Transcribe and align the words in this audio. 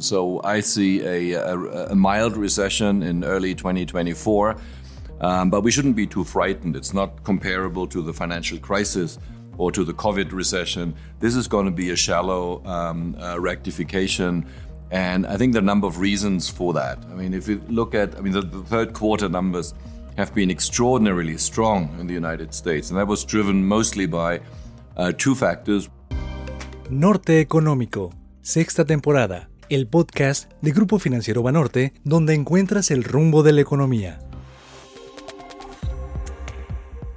So 0.00 0.40
I 0.44 0.60
see 0.60 1.00
a, 1.02 1.32
a, 1.32 1.58
a 1.90 1.94
mild 1.94 2.36
recession 2.36 3.02
in 3.02 3.24
early 3.24 3.54
2024, 3.54 4.56
um, 5.20 5.50
but 5.50 5.62
we 5.62 5.70
shouldn't 5.70 5.96
be 5.96 6.06
too 6.06 6.24
frightened. 6.24 6.76
It's 6.76 6.94
not 6.94 7.22
comparable 7.24 7.86
to 7.88 8.02
the 8.02 8.12
financial 8.12 8.58
crisis 8.58 9.18
or 9.58 9.70
to 9.72 9.84
the 9.84 9.94
COVID 9.94 10.32
recession. 10.32 10.94
This 11.20 11.36
is 11.36 11.48
going 11.48 11.66
to 11.66 11.72
be 11.72 11.90
a 11.90 11.96
shallow 11.96 12.64
um, 12.64 13.16
uh, 13.20 13.38
rectification. 13.38 14.46
And 14.90 15.26
I 15.26 15.36
think 15.36 15.52
there 15.52 15.60
are 15.60 15.64
a 15.64 15.66
number 15.66 15.86
of 15.86 15.98
reasons 15.98 16.48
for 16.48 16.72
that. 16.74 16.98
I 17.10 17.14
mean, 17.14 17.34
if 17.34 17.48
you 17.48 17.60
look 17.68 17.94
at, 17.94 18.16
I 18.16 18.20
mean, 18.20 18.32
the, 18.32 18.42
the 18.42 18.62
third 18.62 18.92
quarter 18.92 19.28
numbers 19.28 19.74
have 20.16 20.34
been 20.34 20.50
extraordinarily 20.50 21.36
strong 21.36 21.96
in 21.98 22.06
the 22.06 22.14
United 22.14 22.54
States, 22.54 22.90
and 22.90 22.98
that 22.98 23.06
was 23.06 23.24
driven 23.24 23.66
mostly 23.66 24.06
by 24.06 24.40
uh, 24.96 25.12
two 25.16 25.34
factors. 25.34 25.88
Norte 26.90 27.40
Económico, 27.40 28.12
sexta 28.42 28.84
temporada, 28.84 29.48
el 29.68 29.86
podcast 29.86 30.50
de 30.60 30.72
Grupo 30.72 30.98
Financiero 30.98 31.42
Banorte, 31.42 31.92
donde 32.04 32.34
encuentras 32.34 32.90
el 32.90 33.04
rumbo 33.04 33.42
de 33.42 33.52
la 33.52 33.60
economía. 33.60 34.18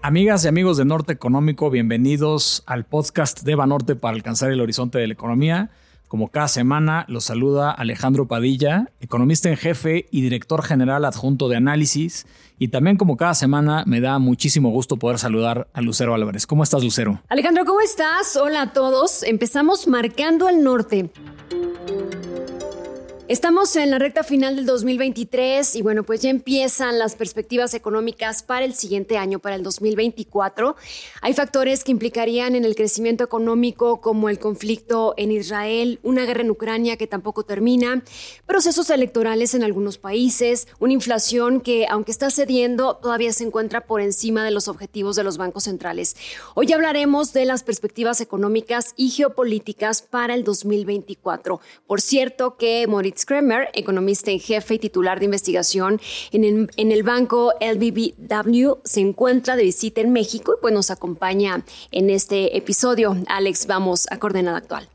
Amigas 0.02 0.46
y 0.46 0.48
amigos 0.48 0.78
de 0.78 0.86
Norte 0.86 1.14
Económico, 1.14 1.70
bienvenidos 1.70 2.64
al 2.66 2.86
podcast 2.86 3.42
de 3.44 3.56
Banorte 3.56 3.96
para 3.96 4.16
alcanzar 4.16 4.52
el 4.52 4.62
horizonte 4.62 5.00
de 5.00 5.08
la 5.08 5.14
economía. 5.14 5.72
Como 6.08 6.30
cada 6.30 6.48
semana, 6.48 7.04
los 7.10 7.26
saluda 7.26 7.72
Alejandro 7.72 8.30
Padilla, 8.30 8.92
economista 9.02 9.50
en 9.50 9.58
jefe 9.58 10.06
y 10.10 10.22
director 10.22 10.64
general 10.64 11.04
adjunto 11.04 11.50
de 11.50 11.58
análisis. 11.58 12.26
Y 12.58 12.70
también 12.70 12.96
como 12.96 13.18
cada 13.18 13.34
semana, 13.34 13.84
me 13.86 14.00
da 14.00 14.18
muchísimo 14.18 14.70
gusto 14.70 14.96
poder 14.96 15.20
saludar 15.20 15.68
a 15.74 15.82
Lucero 15.82 16.14
Álvarez. 16.14 16.48
¿Cómo 16.48 16.64
estás, 16.64 16.82
Lucero? 16.82 17.22
Alejandro, 17.28 17.66
¿cómo 17.66 17.82
estás? 17.82 18.38
Hola 18.38 18.62
a 18.62 18.74
todos. 18.74 19.24
Empezamos 19.24 19.88
marcando 19.90 20.48
el 20.48 20.64
norte. 20.64 21.12
Estamos 23.30 23.76
en 23.76 23.92
la 23.92 24.00
recta 24.00 24.24
final 24.24 24.56
del 24.56 24.66
2023 24.66 25.76
y 25.76 25.82
bueno, 25.82 26.04
pues 26.04 26.22
ya 26.22 26.30
empiezan 26.30 26.98
las 26.98 27.16
perspectivas 27.16 27.74
económicas 27.74 28.42
para 28.42 28.64
el 28.64 28.74
siguiente 28.74 29.18
año, 29.18 29.40
para 29.40 29.56
el 29.56 29.64
2024. 29.64 30.78
Hay 31.20 31.34
factores 31.34 31.84
que 31.84 31.92
implicarían 31.92 32.56
en 32.56 32.64
el 32.64 32.74
crecimiento 32.74 33.26
económico 33.26 34.00
como 34.00 34.30
el 34.30 34.40
conflicto 34.40 35.14
en 35.18 35.34
Israel, 35.34 36.00
una 36.04 36.24
guerra 36.24 36.44
en 36.44 36.52
Ucrania 36.52 36.96
que 36.96 37.06
tampoco 37.06 37.44
termina, 37.44 38.02
procesos 38.46 38.90
electorales 38.90 39.54
en 39.54 39.64
algunos 39.64 39.98
países, 39.98 40.70
una 40.80 40.94
inflación 40.94 41.60
que 41.60 41.86
aunque 41.90 42.14
está 42.14 42.32
cediendo 42.32 42.96
todavía 42.96 43.34
se 43.34 43.44
encuentra 43.44 43.82
por 43.88 44.00
encima 44.00 44.46
de 44.46 44.52
los 44.52 44.70
objetivos 44.70 45.18
de 45.18 45.26
los 45.26 45.38
bancos 45.38 45.66
centrales. 45.66 46.16
Hoy 46.56 46.72
hablaremos 46.72 47.34
de 47.34 47.44
las 47.44 47.64
perspectivas 47.64 48.22
económicas 48.22 48.94
y 48.96 49.10
geopolíticas 49.10 50.02
para 50.02 50.34
el 50.34 50.46
2024. 50.46 51.60
Por 51.86 52.00
cierto 52.00 52.56
que 52.56 52.88
Moritz 52.88 53.17
Kremer, 53.26 53.70
economista 53.74 54.32
en 54.32 54.40
jefe 54.40 54.76
y 54.76 54.80
titular 54.80 55.20
de 55.20 55.26
investigación 55.26 56.00
en 56.32 56.44
el, 56.44 56.70
en 56.78 56.92
el 56.92 57.04
banco 57.04 57.54
LBBW, 57.60 58.80
se 58.84 59.02
encuentra 59.02 59.56
de 59.56 59.64
visita 59.64 60.02
en 60.02 60.12
México 60.12 60.56
y 60.58 60.62
pues 60.62 60.74
nos 60.74 60.92
acompaña 60.92 61.64
en 61.92 62.10
este 62.10 62.58
episodio. 62.58 63.18
Alex, 63.28 63.68
vamos 63.68 64.08
a 64.12 64.20
coordenada 64.20 64.58
actual. 64.58 64.88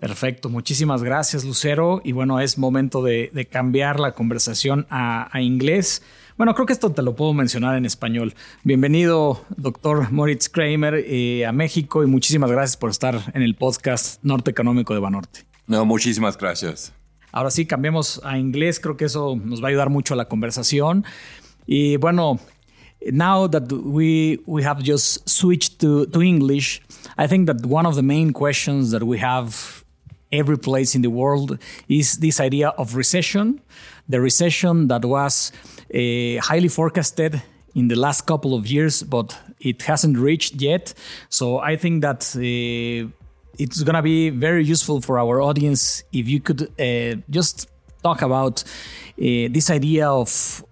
Perfecto, 0.00 0.48
muchísimas 0.48 1.02
gracias 1.02 1.44
Lucero. 1.44 2.00
Y 2.02 2.12
bueno, 2.12 2.40
es 2.40 2.56
momento 2.56 3.02
de, 3.02 3.48
cambiar 3.50 4.00
la 4.00 4.12
conversación 4.12 4.86
a, 4.88 5.28
a, 5.30 5.42
inglés. 5.42 6.02
Bueno, 6.38 6.54
creo 6.54 6.66
que 6.66 6.72
esto 6.72 6.90
te 6.90 7.02
lo 7.02 7.14
puedo 7.14 7.34
mencionar 7.34 7.76
en 7.76 7.84
español. 7.84 8.34
Bienvenido, 8.64 9.44
doctor 9.58 10.10
Moritz 10.10 10.48
Kramer, 10.48 11.04
eh, 11.06 11.44
a 11.44 11.52
México 11.52 12.02
y 12.02 12.06
muchísimas 12.06 12.50
gracias 12.50 12.78
por 12.78 12.88
estar 12.88 13.20
en 13.34 13.42
el 13.42 13.54
podcast 13.56 14.24
Norte 14.24 14.50
Económico 14.50 14.94
de 14.94 15.00
Banorte. 15.00 15.49
No, 15.70 15.84
muchísimas 15.84 16.36
gracias. 16.36 16.92
Ahora 17.30 17.48
sí, 17.52 17.64
cambiemos 17.64 18.20
a 18.24 18.36
inglés. 18.36 18.80
Creo 18.80 18.96
que 18.96 19.04
eso 19.04 19.36
nos 19.36 19.62
va 19.62 19.66
a 19.66 19.68
ayudar 19.68 19.88
mucho 19.88 20.14
a 20.14 20.16
la 20.16 20.24
conversación. 20.24 21.04
Y 21.64 21.96
bueno, 21.96 22.40
now 23.12 23.48
that 23.48 23.70
we 23.70 24.40
we 24.46 24.64
have 24.64 24.82
just 24.82 25.28
switched 25.28 25.78
to, 25.78 26.06
to 26.06 26.22
English, 26.22 26.82
I 27.16 27.28
think 27.28 27.46
that 27.46 27.64
one 27.64 27.86
of 27.86 27.94
the 27.94 28.02
main 28.02 28.32
questions 28.32 28.90
that 28.90 29.04
we 29.04 29.20
have 29.20 29.84
every 30.32 30.58
place 30.58 30.96
in 30.96 31.02
the 31.02 31.10
world 31.10 31.56
is 31.88 32.18
this 32.18 32.40
idea 32.40 32.70
of 32.70 32.96
recession. 32.96 33.60
The 34.08 34.20
recession 34.20 34.88
that 34.88 35.04
was 35.04 35.52
uh, 35.94 36.42
highly 36.42 36.68
forecasted 36.68 37.40
in 37.76 37.86
the 37.86 37.94
last 37.96 38.26
couple 38.26 38.54
of 38.56 38.66
years, 38.66 39.04
but 39.04 39.38
it 39.60 39.82
hasn't 39.82 40.18
reached 40.18 40.60
yet. 40.60 40.94
So 41.28 41.60
I 41.60 41.76
think 41.76 42.02
that 42.02 42.26
uh, 42.34 43.19
it's 43.60 43.82
going 43.82 43.94
to 43.94 44.02
be 44.02 44.30
very 44.30 44.64
useful 44.64 45.02
for 45.02 45.18
our 45.18 45.42
audience 45.42 46.02
if 46.12 46.26
you 46.26 46.40
could 46.40 46.62
uh, 46.80 47.20
just 47.28 47.68
talk 48.02 48.22
about 48.22 48.64
uh, 48.64 49.52
this 49.56 49.68
idea 49.68 50.08
of 50.08 50.64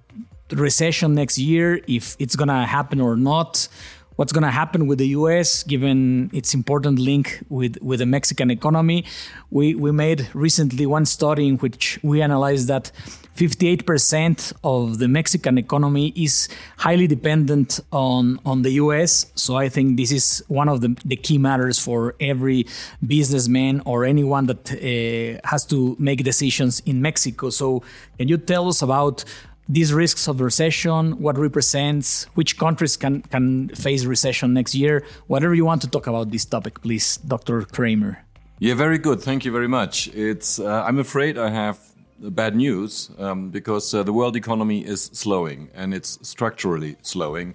recession 0.53 1.15
next 1.15 1.37
year, 1.37 1.82
if 1.87 2.16
it's 2.19 2.34
going 2.34 2.48
to 2.48 2.65
happen 2.65 2.98
or 3.00 3.15
not. 3.15 3.69
What's 4.16 4.32
going 4.32 4.43
to 4.43 4.50
happen 4.50 4.88
with 4.88 4.98
the 4.98 5.09
U.S. 5.09 5.62
given 5.62 6.31
its 6.32 6.54
important 6.54 6.98
link 6.98 7.44
with, 7.50 7.77
with 7.81 8.00
the 8.00 8.06
Mexican 8.06 8.50
economy? 8.50 9.04
We 9.50 9.77
we 9.77 9.93
made 9.93 10.28
recently 10.34 10.87
one 10.87 11.04
study 11.06 11.47
in 11.47 11.59
which 11.59 12.00
we 12.03 12.21
analyzed 12.21 12.66
that 12.66 12.91
58% 13.38 14.53
of 14.65 14.99
the 14.99 15.06
Mexican 15.06 15.59
economy 15.59 16.12
is 16.16 16.49
highly 16.76 17.06
dependent 17.06 17.78
on, 17.93 18.41
on 18.44 18.62
the 18.62 18.72
US. 18.82 19.31
So 19.37 19.54
I 19.54 19.69
think 19.69 19.97
this 19.97 20.10
is 20.10 20.43
one 20.49 20.69
of 20.69 20.81
the, 20.81 20.97
the 21.04 21.15
key 21.15 21.38
matters 21.38 21.78
for 21.78 22.16
every 22.19 22.66
businessman 23.06 23.81
or 23.84 24.04
anyone 24.04 24.47
that 24.47 24.72
uh, 24.72 25.48
has 25.48 25.65
to 25.66 25.94
make 26.00 26.25
decisions 26.25 26.81
in 26.81 27.00
Mexico. 27.00 27.50
So 27.50 27.84
can 28.19 28.27
you 28.27 28.38
tell 28.38 28.66
us 28.66 28.82
about 28.82 29.25
these 29.69 29.93
risks 29.93 30.27
of 30.27 30.41
recession, 30.41 31.12
what 31.21 31.38
represents, 31.38 32.25
which 32.34 32.59
countries 32.59 32.97
can, 32.97 33.22
can 33.22 33.69
face 33.69 34.04
recession 34.04 34.53
next 34.53 34.75
year? 34.75 35.04
Whatever 35.28 35.54
you 35.54 35.65
want 35.65 35.81
to 35.82 35.88
talk 35.88 36.09
about 36.09 36.32
this 36.32 36.44
topic, 36.44 36.82
please, 36.82 37.19
Dr. 37.19 37.62
Kraemer. 37.62 38.16
Yeah, 38.59 38.75
very 38.75 38.98
good. 38.98 39.21
Thank 39.22 39.44
you 39.44 39.53
very 39.53 39.69
much. 39.69 40.09
It's 40.09 40.59
uh, 40.59 40.82
I'm 40.84 40.98
afraid 40.98 41.38
I 41.38 41.50
have 41.50 41.78
bad 42.20 42.56
news 42.56 43.10
um, 43.18 43.50
because 43.50 43.94
uh, 43.94 44.02
the 44.02 44.12
world 44.12 44.36
economy 44.36 44.84
is 44.84 45.04
slowing 45.12 45.70
and 45.74 45.94
it's 45.94 46.18
structurally 46.22 46.96
slowing, 47.02 47.54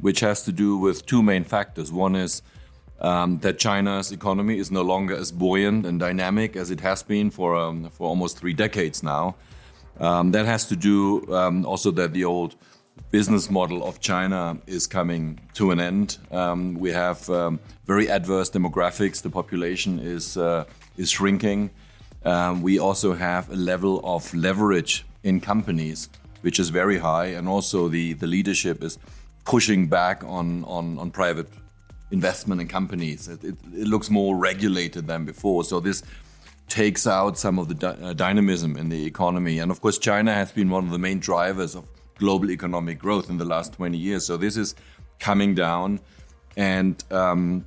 which 0.00 0.20
has 0.20 0.44
to 0.44 0.52
do 0.52 0.76
with 0.76 1.06
two 1.06 1.22
main 1.22 1.44
factors. 1.44 1.92
One 1.92 2.14
is 2.14 2.42
um, 3.00 3.38
that 3.38 3.58
China's 3.58 4.12
economy 4.12 4.58
is 4.58 4.70
no 4.70 4.82
longer 4.82 5.14
as 5.16 5.30
buoyant 5.32 5.86
and 5.86 6.00
dynamic 6.00 6.56
as 6.56 6.70
it 6.70 6.80
has 6.80 7.02
been 7.02 7.30
for 7.30 7.56
um, 7.56 7.90
for 7.90 8.08
almost 8.08 8.38
three 8.38 8.54
decades 8.54 9.02
now. 9.02 9.36
Um, 10.00 10.30
that 10.30 10.46
has 10.46 10.66
to 10.68 10.76
do 10.76 11.26
um, 11.34 11.66
also 11.66 11.90
that 11.92 12.12
the 12.12 12.24
old 12.24 12.54
business 13.10 13.50
model 13.50 13.84
of 13.84 14.00
China 14.00 14.58
is 14.66 14.86
coming 14.86 15.40
to 15.54 15.70
an 15.70 15.80
end. 15.80 16.18
Um, 16.30 16.74
we 16.74 16.90
have 16.92 17.26
very 17.86 18.08
adverse 18.10 18.50
demographics. 18.50 19.22
The 19.22 19.30
population 19.30 19.98
is 19.98 20.36
uh, 20.36 20.64
is 20.96 21.10
shrinking. 21.10 21.70
Um, 22.28 22.60
we 22.60 22.78
also 22.78 23.14
have 23.14 23.50
a 23.50 23.56
level 23.56 24.00
of 24.04 24.34
leverage 24.34 25.06
in 25.22 25.40
companies 25.40 26.10
which 26.42 26.58
is 26.60 26.68
very 26.68 26.98
high, 26.98 27.26
and 27.26 27.48
also 27.48 27.88
the, 27.88 28.12
the 28.12 28.26
leadership 28.26 28.84
is 28.84 28.98
pushing 29.44 29.88
back 29.88 30.22
on, 30.24 30.62
on, 30.64 30.98
on 30.98 31.10
private 31.10 31.48
investment 32.10 32.60
in 32.60 32.68
companies. 32.68 33.28
It, 33.28 33.42
it, 33.44 33.56
it, 33.74 33.88
looks 33.88 34.10
more 34.10 34.36
regulated 34.36 35.06
than 35.06 35.24
before. 35.24 35.64
So 35.64 35.80
this 35.80 36.02
takes 36.68 37.06
out 37.06 37.38
some 37.38 37.58
of 37.58 37.66
the 37.68 37.88
uh, 37.88 38.12
dynamism 38.12 38.76
in 38.76 38.88
the 38.90 39.04
economy. 39.06 39.58
And 39.58 39.70
of 39.70 39.80
course, 39.80 39.98
China 39.98 40.32
has 40.34 40.52
been 40.52 40.68
one 40.68 40.84
of 40.84 40.90
the 40.90 40.98
main 40.98 41.18
drivers 41.18 41.74
of 41.74 41.86
global 42.18 42.50
economic 42.50 42.98
growth 42.98 43.30
in 43.30 43.38
the 43.38 43.44
last 43.44 43.72
20 43.72 43.96
years. 43.96 44.26
So 44.26 44.36
this 44.36 44.56
is 44.56 44.74
coming 45.18 45.54
down. 45.54 46.00
And 46.56 47.02
um, 47.10 47.66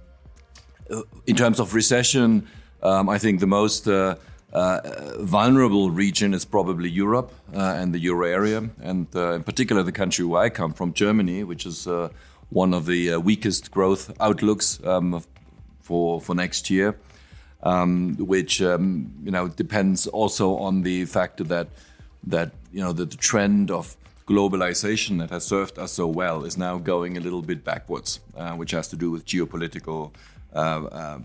in 1.26 1.36
terms 1.36 1.60
of 1.60 1.74
recession, 1.74 2.48
um, 2.84 3.10
I 3.10 3.18
think 3.18 3.40
the 3.40 3.48
most 3.48 3.88
uh, 3.88 4.16
uh, 4.54 4.82
vulnerable 5.20 5.92
region 5.92 6.34
is 6.34 6.44
probably 6.44 6.90
Europe 6.90 7.34
uh, 7.56 7.60
and 7.60 7.94
the 7.94 8.00
euro 8.00 8.28
area, 8.28 8.70
and 8.82 9.08
uh, 9.16 9.34
in 9.34 9.44
particular 9.44 9.82
the 9.84 9.92
country 9.92 10.26
where 10.26 10.42
I 10.42 10.50
come 10.50 10.74
from, 10.74 10.94
Germany, 10.94 11.44
which 11.44 11.66
is 11.66 11.88
uh, 11.88 12.10
one 12.50 12.74
of 12.74 12.86
the 12.86 13.14
uh, 13.14 13.20
weakest 13.20 13.72
growth 13.72 14.12
outlooks 14.20 14.84
um, 14.84 15.24
for 15.80 16.20
for 16.20 16.36
next 16.36 16.70
year, 16.70 16.98
um, 17.64 18.16
which 18.18 18.62
um, 18.62 19.14
you 19.24 19.32
know 19.32 19.48
depends 19.48 20.06
also 20.08 20.58
on 20.58 20.84
the 20.84 21.06
factor 21.06 21.46
that 21.46 21.70
that 22.28 22.52
you 22.74 22.82
know 22.82 22.92
that 22.92 23.10
the 23.10 23.18
trend 23.18 23.72
of 23.72 23.96
globalization 24.28 25.18
that 25.20 25.30
has 25.30 25.46
served 25.46 25.80
us 25.80 25.94
so 25.94 26.08
well 26.08 26.44
is 26.44 26.58
now 26.58 26.78
going 26.78 27.18
a 27.18 27.22
little 27.22 27.42
bit 27.42 27.64
backwards, 27.64 28.20
which 28.56 28.72
has 28.72 28.88
to 28.90 28.96
do 28.98 29.12
with 29.12 29.26
geopolitical 29.26 30.12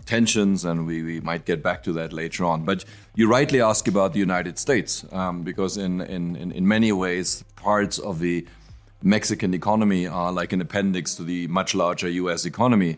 tensions, 0.05 0.65
and 0.65 0.85
we, 0.85 1.03
we, 1.03 1.19
might 1.21 1.45
get 1.45 1.61
back 1.61 1.83
to 1.83 1.93
that 1.93 2.13
later 2.13 2.45
on. 2.45 2.63
But 2.63 2.85
you 3.15 3.29
rightly 3.29 3.61
ask 3.61 3.87
about 3.87 4.13
the 4.13 4.19
United 4.19 4.57
States, 4.57 5.05
um, 5.11 5.43
because 5.43 5.77
in, 5.77 6.01
in, 6.01 6.35
in, 6.51 6.67
many 6.67 6.91
ways, 6.91 7.43
parts 7.55 7.99
of 7.99 8.19
the 8.19 8.45
Mexican 9.03 9.53
economy 9.53 10.07
are 10.07 10.31
like 10.31 10.53
an 10.53 10.61
appendix 10.61 11.15
to 11.15 11.23
the 11.23 11.47
much 11.47 11.75
larger 11.75 12.09
US 12.09 12.45
economy. 12.45 12.97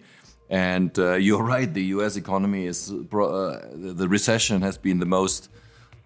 And 0.50 0.98
uh, 0.98 1.16
you're 1.16 1.44
right, 1.44 1.72
the 1.72 1.84
US 1.96 2.16
economy 2.16 2.66
is, 2.66 2.92
uh, 2.92 3.68
the 3.74 4.08
recession 4.08 4.62
has 4.62 4.78
been 4.78 5.00
the 5.00 5.06
most 5.06 5.50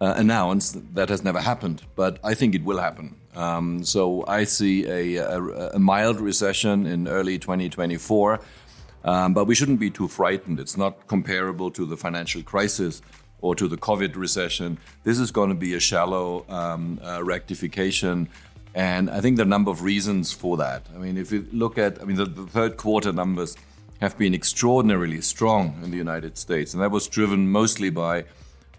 uh, 0.01 0.13
announced. 0.17 0.95
That 0.95 1.09
has 1.09 1.23
never 1.23 1.39
happened, 1.39 1.83
but 1.95 2.19
I 2.23 2.33
think 2.33 2.55
it 2.55 2.63
will 2.63 2.79
happen. 2.79 3.15
Um, 3.35 3.83
so 3.83 4.23
I 4.27 4.43
see 4.43 4.85
a, 4.85 5.15
a, 5.15 5.41
a, 5.69 5.79
mild 5.79 6.21
recession 6.21 6.85
in 6.85 7.07
early 7.07 7.39
2024, 7.39 8.39
um, 9.03 9.33
but 9.33 9.45
we 9.45 9.55
shouldn't 9.55 9.79
be 9.79 9.89
too 9.89 10.07
frightened. 10.07 10.59
It's 10.59 10.77
not 10.77 11.07
comparable 11.07 11.71
to 11.71 11.85
the 11.85 11.97
financial 11.97 12.43
crisis 12.43 13.01
or 13.41 13.55
to 13.55 13.67
the 13.67 13.77
COVID 13.77 14.15
recession. 14.15 14.77
This 15.03 15.19
is 15.19 15.31
going 15.31 15.49
to 15.49 15.55
be 15.55 15.73
a 15.73 15.79
shallow 15.79 16.45
um, 16.49 16.99
uh, 17.03 17.23
rectification. 17.23 18.29
And 18.73 19.09
I 19.09 19.19
think 19.21 19.35
there 19.35 19.45
are 19.45 19.47
a 19.47 19.49
number 19.49 19.69
of 19.69 19.83
reasons 19.83 20.31
for 20.31 20.57
that. 20.57 20.87
I 20.95 20.97
mean, 20.97 21.17
if 21.17 21.31
you 21.31 21.45
look 21.51 21.77
at, 21.77 22.01
I 22.01 22.05
mean, 22.05 22.15
the, 22.15 22.25
the 22.25 22.47
third 22.47 22.77
quarter 22.77 23.11
numbers 23.11 23.55
have 23.99 24.17
been 24.17 24.33
extraordinarily 24.33 25.21
strong 25.21 25.79
in 25.83 25.91
the 25.91 25.97
United 25.97 26.37
States, 26.37 26.73
and 26.73 26.81
that 26.81 26.91
was 26.91 27.07
driven 27.07 27.51
mostly 27.51 27.89
by 27.89 28.25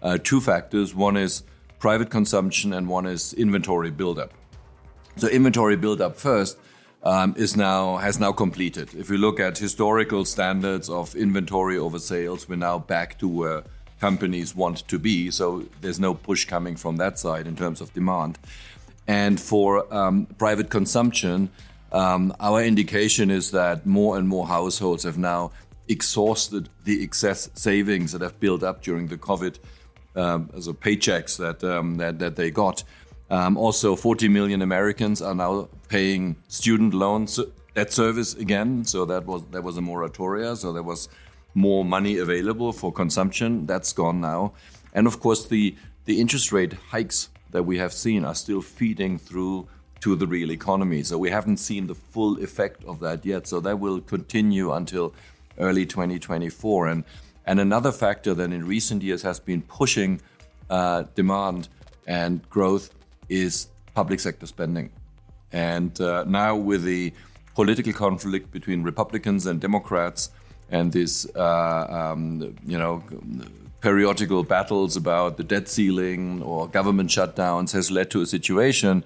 uh, 0.01 0.17
two 0.21 0.41
factors. 0.41 0.93
One 0.93 1.15
is 1.15 1.43
private 1.79 2.09
consumption, 2.09 2.73
and 2.73 2.87
one 2.87 3.05
is 3.05 3.33
inventory 3.33 3.91
buildup. 3.91 4.33
So 5.17 5.27
inventory 5.27 5.77
buildup 5.77 6.17
first 6.17 6.57
um, 7.05 7.35
is 7.37 7.55
now 7.55 7.97
has 7.97 8.19
now 8.19 8.31
completed. 8.31 8.93
If 8.95 9.09
we 9.09 9.17
look 9.17 9.39
at 9.39 9.57
historical 9.57 10.25
standards 10.25 10.89
of 10.89 11.15
inventory 11.15 11.77
over 11.77 11.99
sales, 11.99 12.49
we're 12.49 12.55
now 12.55 12.79
back 12.79 13.19
to 13.19 13.27
where 13.27 13.63
companies 14.01 14.55
want 14.55 14.87
to 14.87 14.99
be. 14.99 15.31
So 15.31 15.65
there's 15.81 15.99
no 15.99 16.13
push 16.13 16.45
coming 16.45 16.75
from 16.75 16.97
that 16.97 17.17
side 17.19 17.47
in 17.47 17.55
terms 17.55 17.79
of 17.79 17.93
demand. 17.93 18.37
And 19.07 19.39
for 19.39 19.93
um, 19.93 20.25
private 20.37 20.69
consumption, 20.69 21.49
um, 21.91 22.33
our 22.39 22.63
indication 22.63 23.29
is 23.29 23.51
that 23.51 23.85
more 23.85 24.17
and 24.17 24.27
more 24.27 24.47
households 24.47 25.03
have 25.03 25.17
now 25.17 25.51
exhausted 25.87 26.69
the 26.83 27.03
excess 27.03 27.49
savings 27.53 28.11
that 28.11 28.21
have 28.21 28.39
built 28.39 28.63
up 28.63 28.81
during 28.81 29.07
the 29.07 29.17
COVID 29.17 29.59
um, 30.15 30.49
as 30.55 30.67
a 30.67 30.73
paychecks 30.73 31.37
that, 31.37 31.63
um, 31.63 31.97
that, 31.97 32.17
that 32.19 32.35
they 32.35 32.49
got. 32.49 32.83
Um, 33.29 33.57
also, 33.57 33.95
40 33.95 34.27
million 34.27 34.61
Americans 34.61 35.21
are 35.21 35.35
now 35.35 35.67
paying 35.89 36.35
student 36.47 36.93
loans 36.93 37.39
debt 37.75 37.91
service 37.91 38.33
again. 38.33 38.85
So 38.85 39.05
that 39.05 39.25
was 39.25 39.43
that 39.51 39.63
was 39.63 39.77
a 39.77 39.81
moratoria. 39.81 40.57
So 40.57 40.73
there 40.73 40.83
was 40.83 41.09
more 41.53 41.85
money 41.85 42.17
available 42.17 42.73
for 42.73 42.91
consumption. 42.91 43.67
That's 43.67 43.93
gone 43.93 44.19
now, 44.21 44.53
and 44.93 45.05
of 45.05 45.19
course 45.19 45.45
the 45.45 45.75
the 46.05 46.19
interest 46.19 46.51
rate 46.51 46.73
hikes 46.91 47.29
that 47.51 47.63
we 47.63 47.77
have 47.77 47.93
seen 47.93 48.25
are 48.25 48.35
still 48.35 48.61
feeding 48.61 49.17
through 49.17 49.67
to 50.01 50.15
the 50.15 50.27
real 50.27 50.51
economy. 50.51 51.03
So 51.03 51.17
we 51.17 51.29
haven't 51.29 51.57
seen 51.57 51.87
the 51.87 51.95
full 51.95 52.37
effect 52.43 52.83
of 52.85 52.99
that 52.99 53.25
yet. 53.25 53.47
So 53.47 53.59
that 53.61 53.79
will 53.79 54.01
continue 54.01 54.71
until 54.71 55.13
early 55.59 55.85
2024. 55.85 56.87
And 56.87 57.03
and 57.45 57.59
another 57.59 57.91
factor 57.91 58.33
that 58.33 58.51
in 58.51 58.65
recent 58.65 59.03
years 59.03 59.21
has 59.21 59.39
been 59.39 59.61
pushing 59.61 60.21
uh, 60.69 61.03
demand 61.13 61.69
and 62.07 62.47
growth 62.49 62.89
is 63.29 63.67
public 63.93 64.19
sector 64.19 64.45
spending. 64.45 64.91
And 65.51 65.99
uh, 66.01 66.23
now 66.25 66.55
with 66.55 66.83
the 66.83 67.13
political 67.55 67.93
conflict 67.93 68.51
between 68.51 68.83
Republicans 68.83 69.45
and 69.45 69.61
Democrats 69.61 70.29
and 70.69 70.91
this, 70.91 71.25
uh, 71.35 72.11
um, 72.13 72.55
you 72.65 72.77
know, 72.77 73.03
periodical 73.81 74.43
battles 74.43 74.97
about 74.97 75.37
the 75.37 75.43
debt 75.43 75.69
ceiling 75.69 76.41
or 76.41 76.67
government 76.67 77.09
shutdowns 77.09 77.71
has 77.71 77.91
led 77.91 78.09
to 78.11 78.21
a 78.21 78.25
situation 78.25 79.03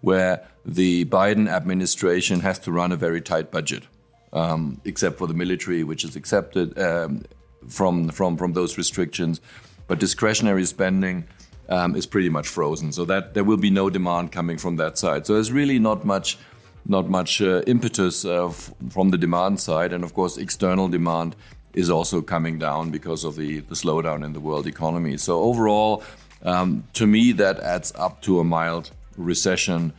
where 0.00 0.42
the 0.64 1.04
Biden 1.04 1.48
administration 1.48 2.40
has 2.40 2.58
to 2.60 2.72
run 2.72 2.92
a 2.92 2.96
very 2.96 3.20
tight 3.20 3.50
budget, 3.50 3.84
um, 4.32 4.80
except 4.84 5.18
for 5.18 5.26
the 5.26 5.34
military, 5.34 5.84
which 5.84 6.02
is 6.02 6.16
accepted 6.16 6.76
um, 6.78 7.22
from, 7.68 8.08
from, 8.08 8.36
from 8.36 8.52
those 8.54 8.78
restrictions. 8.78 9.40
But 9.86 10.00
discretionary 10.00 10.64
spending 10.64 11.24
um, 11.68 11.96
is 11.96 12.06
pretty 12.06 12.28
much 12.28 12.48
frozen. 12.48 12.92
So 12.92 13.04
that 13.04 13.34
there 13.34 13.44
will 13.44 13.56
be 13.56 13.70
no 13.70 13.90
demand 13.90 14.32
coming 14.32 14.58
from 14.58 14.76
that 14.76 14.98
side. 14.98 15.26
So 15.26 15.34
there's 15.34 15.52
really 15.52 15.78
not 15.78 16.04
much, 16.04 16.38
not 16.86 17.08
much 17.08 17.40
uh, 17.40 17.62
impetus 17.66 18.24
uh, 18.24 18.50
from 18.90 19.10
the 19.10 19.18
demand 19.18 19.60
side, 19.60 19.92
and 19.92 20.04
of 20.04 20.14
course 20.14 20.36
external 20.36 20.88
demand 20.88 21.36
is 21.74 21.88
also 21.88 22.20
coming 22.20 22.58
down 22.58 22.90
because 22.90 23.24
of 23.24 23.36
the, 23.36 23.60
the 23.60 23.74
slowdown 23.74 24.24
in 24.24 24.32
the 24.32 24.40
world 24.40 24.66
economy. 24.66 25.16
So 25.16 25.40
overall, 25.40 26.02
um, 26.42 26.84
to 26.94 27.06
me, 27.06 27.32
that 27.32 27.60
adds 27.60 27.92
up 27.96 28.20
to 28.22 28.40
a 28.40 28.44
mild 28.44 28.90
recession 29.16 29.92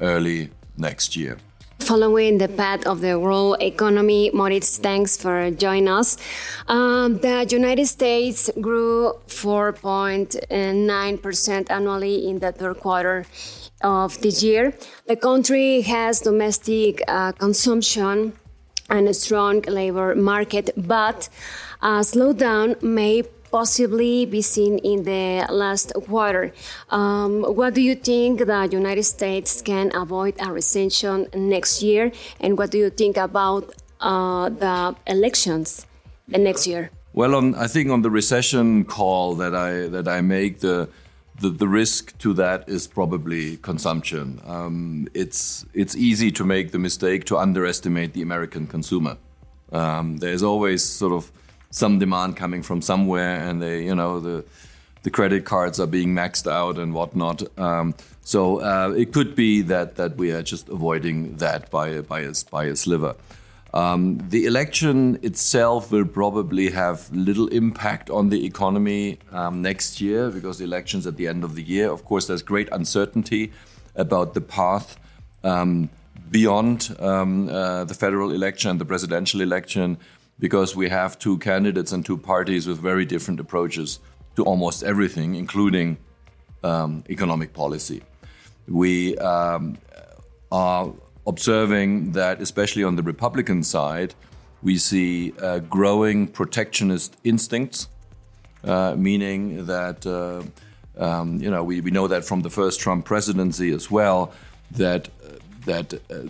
early 0.00 0.50
next 0.76 1.16
year. 1.16 1.38
Following 1.86 2.38
the 2.38 2.48
path 2.48 2.84
of 2.84 3.00
the 3.00 3.16
world 3.16 3.58
economy, 3.60 4.28
Moritz, 4.34 4.76
thanks 4.76 5.16
for 5.16 5.52
joining 5.52 5.86
us. 5.86 6.16
Um, 6.66 7.18
the 7.18 7.46
United 7.48 7.86
States 7.86 8.50
grew 8.60 9.12
4.9% 9.28 11.70
annually 11.70 12.28
in 12.28 12.40
the 12.40 12.50
third 12.50 12.80
quarter 12.80 13.24
of 13.82 14.20
this 14.20 14.42
year. 14.42 14.74
The 15.06 15.14
country 15.14 15.82
has 15.82 16.22
domestic 16.22 17.04
uh, 17.06 17.30
consumption 17.30 18.32
and 18.90 19.08
a 19.08 19.14
strong 19.14 19.60
labor 19.68 20.16
market, 20.16 20.70
but 20.76 21.28
a 21.82 22.00
slowdown 22.00 22.82
may 22.82 23.22
possibly 23.50 24.26
be 24.26 24.42
seen 24.42 24.78
in 24.78 25.04
the 25.04 25.46
last 25.50 25.92
quarter. 26.06 26.52
Um, 26.90 27.42
what 27.42 27.74
do 27.74 27.80
you 27.80 27.94
think 27.94 28.46
the 28.46 28.68
United 28.70 29.04
States 29.04 29.62
can 29.62 29.90
avoid 29.94 30.34
a 30.40 30.52
recession 30.52 31.26
next 31.34 31.82
year? 31.82 32.12
And 32.40 32.58
what 32.58 32.70
do 32.70 32.78
you 32.78 32.90
think 32.90 33.16
about 33.16 33.74
uh, 34.00 34.48
the 34.48 34.96
elections 35.06 35.86
the 36.28 36.38
next 36.38 36.66
year? 36.66 36.90
Well, 37.12 37.34
on, 37.34 37.54
I 37.54 37.66
think 37.66 37.90
on 37.90 38.02
the 38.02 38.10
recession 38.10 38.84
call 38.84 39.34
that 39.36 39.54
I 39.54 39.88
that 39.88 40.06
I 40.06 40.20
make, 40.20 40.60
the 40.60 40.88
the, 41.40 41.50
the 41.50 41.68
risk 41.68 42.16
to 42.18 42.32
that 42.34 42.68
is 42.68 42.86
probably 42.86 43.56
consumption. 43.58 44.40
Um, 44.46 45.08
it's 45.14 45.64
it's 45.74 45.96
easy 45.96 46.30
to 46.32 46.44
make 46.44 46.72
the 46.72 46.78
mistake 46.78 47.24
to 47.26 47.38
underestimate 47.38 48.12
the 48.12 48.22
American 48.22 48.66
consumer. 48.66 49.16
Um, 49.72 50.18
there's 50.18 50.42
always 50.42 50.84
sort 50.84 51.12
of 51.12 51.32
some 51.76 51.98
demand 51.98 52.38
coming 52.38 52.62
from 52.62 52.80
somewhere, 52.80 53.46
and 53.46 53.60
they, 53.60 53.84
you 53.84 53.94
know, 53.94 54.18
the 54.18 54.44
the 55.02 55.10
credit 55.10 55.44
cards 55.44 55.78
are 55.78 55.86
being 55.86 56.14
maxed 56.14 56.50
out 56.50 56.78
and 56.78 56.92
whatnot. 56.94 57.42
Um, 57.58 57.94
so 58.22 58.60
uh, 58.60 58.92
it 58.96 59.12
could 59.12 59.36
be 59.36 59.62
that 59.62 59.96
that 59.96 60.16
we 60.16 60.32
are 60.32 60.42
just 60.42 60.68
avoiding 60.68 61.36
that 61.36 61.70
by 61.70 62.00
by 62.00 62.20
a, 62.20 62.32
by 62.50 62.64
a 62.64 62.76
sliver. 62.76 63.14
Um, 63.74 64.18
the 64.30 64.46
election 64.46 65.18
itself 65.22 65.92
will 65.92 66.06
probably 66.06 66.70
have 66.70 67.12
little 67.12 67.48
impact 67.48 68.08
on 68.08 68.30
the 68.30 68.46
economy 68.46 69.18
um, 69.32 69.60
next 69.60 70.00
year 70.00 70.30
because 70.30 70.56
the 70.56 70.64
election's 70.64 71.06
at 71.06 71.16
the 71.18 71.28
end 71.28 71.44
of 71.44 71.54
the 71.56 71.62
year. 71.62 71.90
Of 71.90 72.06
course, 72.06 72.26
there's 72.26 72.42
great 72.42 72.70
uncertainty 72.72 73.52
about 73.94 74.32
the 74.32 74.40
path 74.40 74.98
um, 75.44 75.90
beyond 76.30 76.96
um, 76.98 77.50
uh, 77.50 77.84
the 77.84 77.94
federal 77.94 78.32
election, 78.32 78.70
and 78.70 78.80
the 78.80 78.86
presidential 78.86 79.42
election 79.42 79.98
because 80.38 80.76
we 80.76 80.88
have 80.88 81.18
two 81.18 81.38
candidates 81.38 81.92
and 81.92 82.04
two 82.04 82.16
parties 82.16 82.66
with 82.66 82.78
very 82.78 83.04
different 83.04 83.40
approaches 83.40 84.00
to 84.36 84.44
almost 84.44 84.82
everything, 84.82 85.34
including 85.34 85.96
um, 86.62 87.04
economic 87.08 87.52
policy. 87.52 88.02
We 88.68 89.16
um, 89.18 89.78
are 90.52 90.92
observing 91.26 92.12
that, 92.12 92.40
especially 92.40 92.84
on 92.84 92.96
the 92.96 93.02
Republican 93.02 93.62
side, 93.62 94.14
we 94.62 94.78
see 94.78 95.32
uh, 95.40 95.60
growing 95.60 96.26
protectionist 96.26 97.16
instincts, 97.24 97.88
uh, 98.64 98.94
meaning 98.96 99.66
that, 99.66 100.06
uh, 100.06 100.42
um, 101.02 101.40
you 101.40 101.50
know, 101.50 101.62
we, 101.62 101.80
we 101.80 101.90
know 101.90 102.08
that 102.08 102.24
from 102.24 102.42
the 102.42 102.50
first 102.50 102.80
Trump 102.80 103.04
presidency 103.04 103.70
as 103.70 103.90
well, 103.90 104.32
that, 104.72 105.08
that 105.66 105.94
uh, 106.10 106.28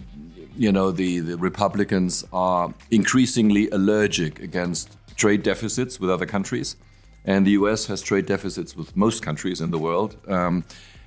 you 0.57 0.73
know, 0.73 0.91
the, 0.91 1.21
the 1.21 1.37
Republicans 1.37 2.25
are 2.33 2.73
increasingly 2.91 3.69
allergic 3.71 4.41
against 4.41 4.97
trade 5.17 5.43
deficits 5.43 6.01
with 6.01 6.11
other 6.11 6.27
countries. 6.27 6.77
And 7.25 7.47
the 7.47 7.53
US 7.53 7.87
has 7.87 8.03
trade 8.03 8.27
deficits 8.27 8.77
with 8.77 8.97
most 8.97 9.23
countries 9.23 9.61
in 9.61 9.71
the 9.71 9.79
world. 9.79 10.17
Um, 10.29 10.65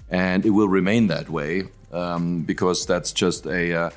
and 0.10 0.46
it 0.46 0.52
will 0.52 0.68
remain 0.68 1.08
that 1.08 1.30
way 1.30 1.64
um, 1.92 2.42
because 2.44 2.86
that's 2.86 3.12
just 3.12 3.46
a, 3.46 3.74
uh, 3.74 3.90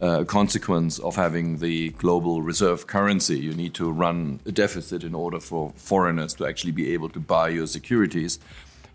a, 0.00 0.24
consequence 0.24 0.98
of 0.98 1.16
having 1.16 1.58
the 1.58 1.90
global 1.90 2.42
reserve 2.42 2.86
currency. 2.86 3.38
You 3.38 3.52
need 3.52 3.74
to 3.74 3.90
run 3.90 4.40
a 4.46 4.52
deficit 4.52 5.04
in 5.04 5.14
order 5.14 5.40
for 5.40 5.72
foreigners 5.76 6.34
to 6.34 6.46
actually 6.46 6.72
be 6.72 6.92
able 6.94 7.10
to 7.10 7.20
buy 7.20 7.48
your 7.50 7.66
securities. 7.66 8.38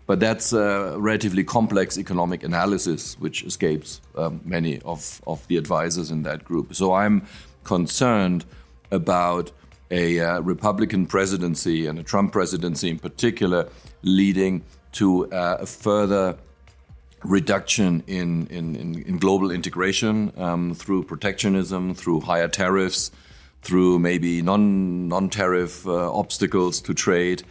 But 0.06 0.20
that's 0.20 0.52
a 0.52 0.96
relatively 0.98 1.44
complex 1.44 1.96
economic 1.96 2.42
analysis, 2.42 3.18
which 3.18 3.42
escapes 3.42 4.00
um, 4.16 4.40
many 4.44 4.80
of, 4.80 5.22
of 5.26 5.46
the 5.48 5.56
advisors 5.56 6.10
in 6.10 6.22
that 6.24 6.44
group. 6.44 6.74
So 6.74 6.92
I'm 6.92 7.26
concerned 7.64 8.44
about 8.90 9.50
a 9.90 10.20
uh, 10.20 10.40
Republican 10.40 11.06
presidency 11.06 11.86
and 11.86 11.98
a 11.98 12.02
Trump 12.02 12.32
presidency 12.32 12.90
in 12.90 12.98
particular 12.98 13.68
leading 14.02 14.62
to 14.92 15.30
uh, 15.32 15.58
a 15.60 15.66
further 15.66 16.36
reduction 17.22 18.02
in, 18.06 18.46
in, 18.48 18.76
in, 18.76 19.02
in 19.02 19.18
global 19.18 19.50
integration 19.50 20.32
um, 20.36 20.74
through 20.74 21.02
protectionism, 21.02 21.94
through 21.94 22.20
higher 22.20 22.48
tariffs, 22.48 23.10
through 23.62 23.98
maybe 23.98 24.42
non 24.42 25.08
non 25.08 25.30
tariff 25.30 25.86
uh, 25.86 26.12
obstacles 26.12 26.80
to 26.82 26.92
trade, 26.92 27.42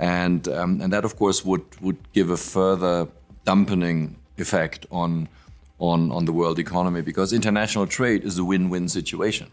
and 0.00 0.48
um, 0.48 0.80
and 0.80 0.92
that 0.92 1.04
of 1.04 1.16
course 1.16 1.44
would 1.44 1.64
would 1.80 1.98
give 2.12 2.30
a 2.30 2.36
further 2.36 3.06
dampening 3.44 4.16
effect 4.38 4.86
on 4.90 5.28
on 5.78 6.10
on 6.10 6.24
the 6.24 6.32
world 6.32 6.58
economy 6.58 7.02
because 7.02 7.32
international 7.32 7.86
trade 7.86 8.24
is 8.24 8.38
a 8.38 8.44
win-win 8.44 8.88
situation. 8.88 9.48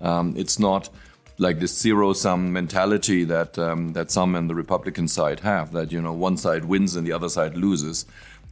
Um, 0.00 0.34
it's 0.36 0.58
not 0.58 0.88
like 1.38 1.60
this 1.60 1.78
zero-sum 1.78 2.52
mentality 2.52 3.24
that 3.24 3.58
um, 3.58 3.92
that 3.92 4.10
some 4.10 4.34
in 4.34 4.48
the 4.48 4.54
Republican 4.54 5.08
side 5.08 5.40
have 5.40 5.72
that 5.72 5.92
you 5.92 6.00
know 6.00 6.12
one 6.12 6.36
side 6.38 6.64
wins 6.64 6.96
and 6.96 7.06
the 7.06 7.12
other 7.12 7.28
side 7.28 7.56
loses. 7.56 8.06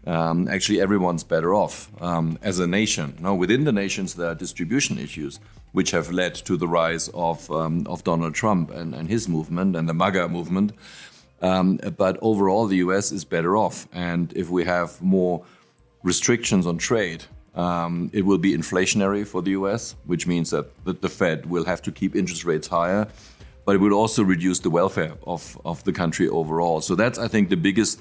Um, 0.07 0.49
actually, 0.49 0.81
everyone's 0.81 1.25
better 1.25 1.55
off 1.55 1.91
um, 2.03 2.39
as 2.43 2.59
a 2.59 2.67
nation. 2.67 3.17
Now, 3.21 3.35
within 3.35 3.65
the 3.65 3.73
nations, 3.73 4.15
there 4.15 4.29
are 4.29 4.35
distribution 4.35 4.99
issues 4.99 5.41
which 5.73 5.91
have 5.91 6.11
led 6.11 6.35
to 6.35 6.57
the 6.57 6.67
rise 6.67 7.09
of 7.15 7.51
um, 7.51 7.87
of 7.87 8.05
Donald 8.05 8.35
Trump 8.35 8.71
and, 8.71 8.95
and 8.95 9.09
his 9.09 9.29
movement 9.29 9.77
and 9.77 9.89
the 9.89 9.95
MAGA 9.95 10.29
movement. 10.29 10.73
Um, 11.43 11.79
but 11.97 12.19
overall, 12.21 12.67
the 12.67 12.77
U.S. 12.79 13.13
is 13.13 13.25
better 13.25 13.57
off, 13.57 13.89
and 13.93 14.33
if 14.37 14.51
we 14.51 14.65
have 14.65 15.01
more 15.01 15.45
restrictions 16.03 16.67
on 16.67 16.79
trade, 16.79 17.25
um, 17.55 18.11
it 18.13 18.25
will 18.25 18.39
be 18.39 18.57
inflationary 18.57 19.27
for 19.27 19.43
the 19.43 19.53
US, 19.53 19.97
which 20.05 20.27
means 20.27 20.51
that 20.51 20.67
the 20.85 21.09
Fed 21.09 21.47
will 21.47 21.65
have 21.65 21.83
to 21.83 21.93
keep 21.93 22.15
interest 22.15 22.45
rates 22.45 22.69
higher, 22.69 23.09
but 23.65 23.75
it 23.75 23.79
will 23.79 23.93
also 23.93 24.23
reduce 24.23 24.61
the 24.61 24.71
welfare 24.71 25.15
of, 25.27 25.61
of 25.65 25.83
the 25.85 25.93
country 25.93 26.29
overall. 26.29 26.81
So 26.81 26.95
that's, 26.95 27.19
I 27.19 27.29
think, 27.29 27.49
the 27.49 27.57
biggest, 27.57 28.01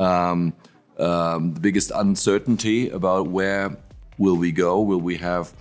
um, 0.00 0.54
um, 0.98 1.54
the 1.54 1.60
biggest 1.60 1.92
uncertainty 1.94 2.90
about 2.90 3.28
where 3.28 3.76
will 4.16 4.36
we 4.36 4.52
go? 4.52 4.80
Will 4.80 5.00
we 5.00 5.16
have, 5.18 5.52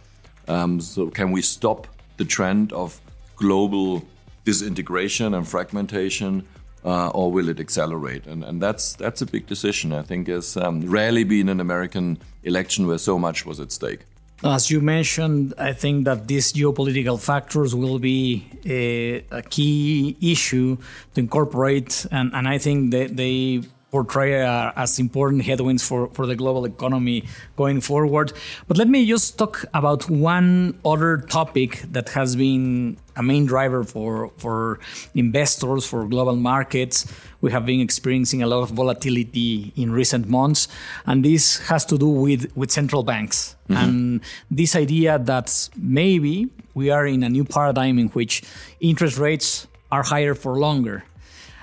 um, 0.48 0.80
so 0.80 1.10
can 1.10 1.32
we 1.32 1.42
stop 1.42 1.88
the 2.18 2.26
trend 2.26 2.74
of 2.74 3.00
global 3.36 4.04
disintegration 4.46 5.34
and 5.34 5.48
fragmentation? 5.48 6.48
Uh, 6.88 7.10
or 7.10 7.32
will 7.32 7.50
it 7.50 7.60
accelerate? 7.60 8.26
And, 8.26 8.44
and 8.44 8.62
that's 8.62 8.96
that's 8.96 9.22
a 9.22 9.26
big 9.26 9.46
decision. 9.46 9.92
I 9.92 10.04
think 10.04 10.28
has 10.28 10.56
um, 10.56 10.90
rarely 10.90 11.26
been 11.26 11.50
an 11.50 11.60
American 11.60 12.18
election 12.44 12.88
where 12.88 12.98
so 12.98 13.20
much 13.20 13.46
was 13.46 13.60
at 13.60 13.72
stake. 13.72 14.00
As 14.44 14.70
you 14.70 14.82
mentioned, 14.82 15.56
I 15.58 15.74
think 15.74 16.06
that 16.06 16.28
these 16.28 16.54
geopolitical 16.54 17.20
factors 17.20 17.74
will 17.74 17.98
be 17.98 18.48
a, 18.66 19.26
a 19.32 19.42
key 19.42 20.16
issue 20.22 20.78
to 21.16 21.20
incorporate, 21.20 22.06
and, 22.12 22.32
and 22.36 22.48
I 22.48 22.60
think 22.60 22.92
they 22.92 23.62
portray 23.92 24.42
uh, 24.42 24.72
as 24.76 25.00
important 25.00 25.44
headwinds 25.44 25.88
for, 25.88 26.08
for 26.10 26.26
the 26.26 26.36
global 26.36 26.66
economy 26.66 27.24
going 27.56 27.80
forward. 27.80 28.34
But 28.68 28.78
let 28.78 28.90
me 28.90 29.06
just 29.06 29.38
talk 29.38 29.64
about 29.74 30.10
one 30.10 30.78
other 30.84 31.18
topic 31.18 31.84
that 31.92 32.10
has 32.10 32.36
been 32.36 32.98
a 33.16 33.24
main 33.24 33.46
driver 33.46 33.84
for, 33.84 34.32
for 34.38 34.80
investors, 35.16 35.86
for 35.86 36.06
global 36.06 36.36
markets. 36.36 37.12
We 37.40 37.52
have 37.52 37.66
been 37.66 37.80
experiencing 37.80 38.44
a 38.44 38.48
lot 38.48 38.62
of 38.64 38.72
volatility 38.72 39.72
in 39.76 39.92
recent 39.92 40.28
months, 40.28 40.68
and 41.06 41.24
this 41.24 41.60
has 41.68 41.86
to 41.86 41.98
do 41.98 42.10
with, 42.10 42.56
with 42.58 42.72
central 42.72 43.04
banks. 43.04 43.56
Mm-hmm. 43.70 43.84
And 43.84 44.22
this 44.52 44.76
idea 44.76 45.18
that 45.18 45.70
maybe 45.78 46.50
we 46.74 46.90
are 46.90 47.08
in 47.08 47.24
a 47.24 47.30
new 47.30 47.46
paradigm 47.46 47.98
in 48.00 48.10
which 48.10 48.44
interest 48.80 49.18
rates 49.18 49.68
are 49.92 50.04
higher 50.04 50.36
for 50.36 50.58
longer. 50.60 51.06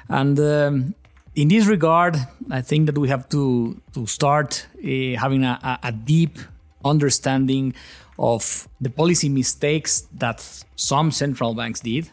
And 0.09 0.39
um, 0.41 0.95
in 1.35 1.49
this 1.49 1.67
regard, 1.67 2.17
I 2.51 2.63
think 2.63 2.87
that 2.87 2.97
we 2.97 3.09
have 3.09 3.29
to 3.31 3.81
to 3.93 4.07
start 4.07 4.67
uh, 4.79 5.19
having 5.19 5.45
a, 5.45 5.79
a, 5.83 5.93
deep 5.93 6.39
understanding 6.85 7.75
of 8.19 8.69
the 8.81 8.91
policy 8.91 9.29
mistakes 9.29 10.07
that 10.19 10.65
some 10.77 11.11
central 11.11 11.55
banks 11.55 11.81
did. 11.81 12.11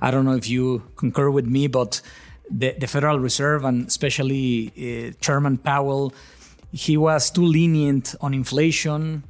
I 0.00 0.10
don't 0.10 0.24
know 0.24 0.36
if 0.36 0.48
you 0.48 0.82
concur 0.96 1.30
with 1.30 1.46
me, 1.46 1.68
but 1.68 2.02
the, 2.50 2.74
the 2.78 2.86
Federal 2.86 3.18
Reserve 3.18 3.64
and 3.64 3.86
especially 3.86 4.72
uh, 4.76 5.12
Chairman 5.20 5.56
Powell, 5.56 6.12
he 6.72 6.96
was 6.96 7.30
too 7.30 7.46
lenient 7.46 8.14
on 8.20 8.34
inflation 8.34 9.24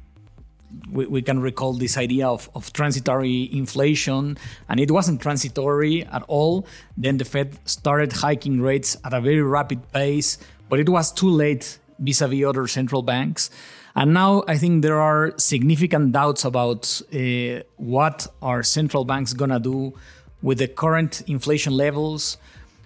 we, 0.91 1.05
we 1.05 1.21
can 1.21 1.39
recall 1.39 1.73
this 1.73 1.97
idea 1.97 2.27
of, 2.27 2.49
of 2.55 2.71
transitory 2.73 3.49
inflation, 3.51 4.37
and 4.69 4.79
it 4.79 4.91
wasn't 4.91 5.21
transitory 5.21 6.05
at 6.05 6.23
all. 6.27 6.67
Then 6.97 7.17
the 7.17 7.25
Fed 7.25 7.57
started 7.65 8.13
hiking 8.13 8.61
rates 8.61 8.97
at 9.03 9.13
a 9.13 9.21
very 9.21 9.41
rapid 9.41 9.91
pace, 9.91 10.37
but 10.69 10.79
it 10.79 10.89
was 10.89 11.11
too 11.11 11.29
late 11.29 11.79
vis 11.99 12.21
a 12.21 12.27
vis 12.27 12.45
other 12.45 12.67
central 12.67 13.01
banks. 13.01 13.49
And 13.95 14.13
now 14.13 14.43
I 14.47 14.57
think 14.57 14.81
there 14.81 14.99
are 14.99 15.33
significant 15.37 16.11
doubts 16.11 16.43
about 16.43 17.01
uh, 17.13 17.63
what 17.77 18.27
are 18.41 18.61
central 18.61 19.05
banks 19.05 19.33
gonna 19.33 19.59
do 19.59 19.93
with 20.41 20.57
the 20.57 20.67
current 20.67 21.21
inflation 21.27 21.73
levels, 21.73 22.37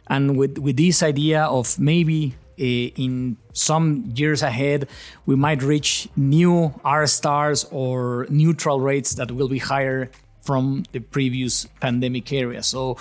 and 0.07 0.37
with 0.37 0.57
with 0.59 0.77
this 0.77 1.01
idea 1.01 1.43
of 1.45 1.79
maybe 1.79 2.35
in 2.59 3.37
some 3.53 4.11
years 4.15 4.41
ahead, 4.43 4.87
we 5.25 5.35
might 5.35 5.63
reach 5.63 6.07
new 6.15 6.73
R 6.83 7.07
stars 7.07 7.65
or 7.71 8.27
neutral 8.29 8.79
rates 8.79 9.15
that 9.15 9.31
will 9.31 9.47
be 9.47 9.59
higher 9.59 10.11
from 10.41 10.83
the 10.91 10.99
previous 10.99 11.65
pandemic 11.79 12.31
area. 12.33 12.63
So 12.63 12.97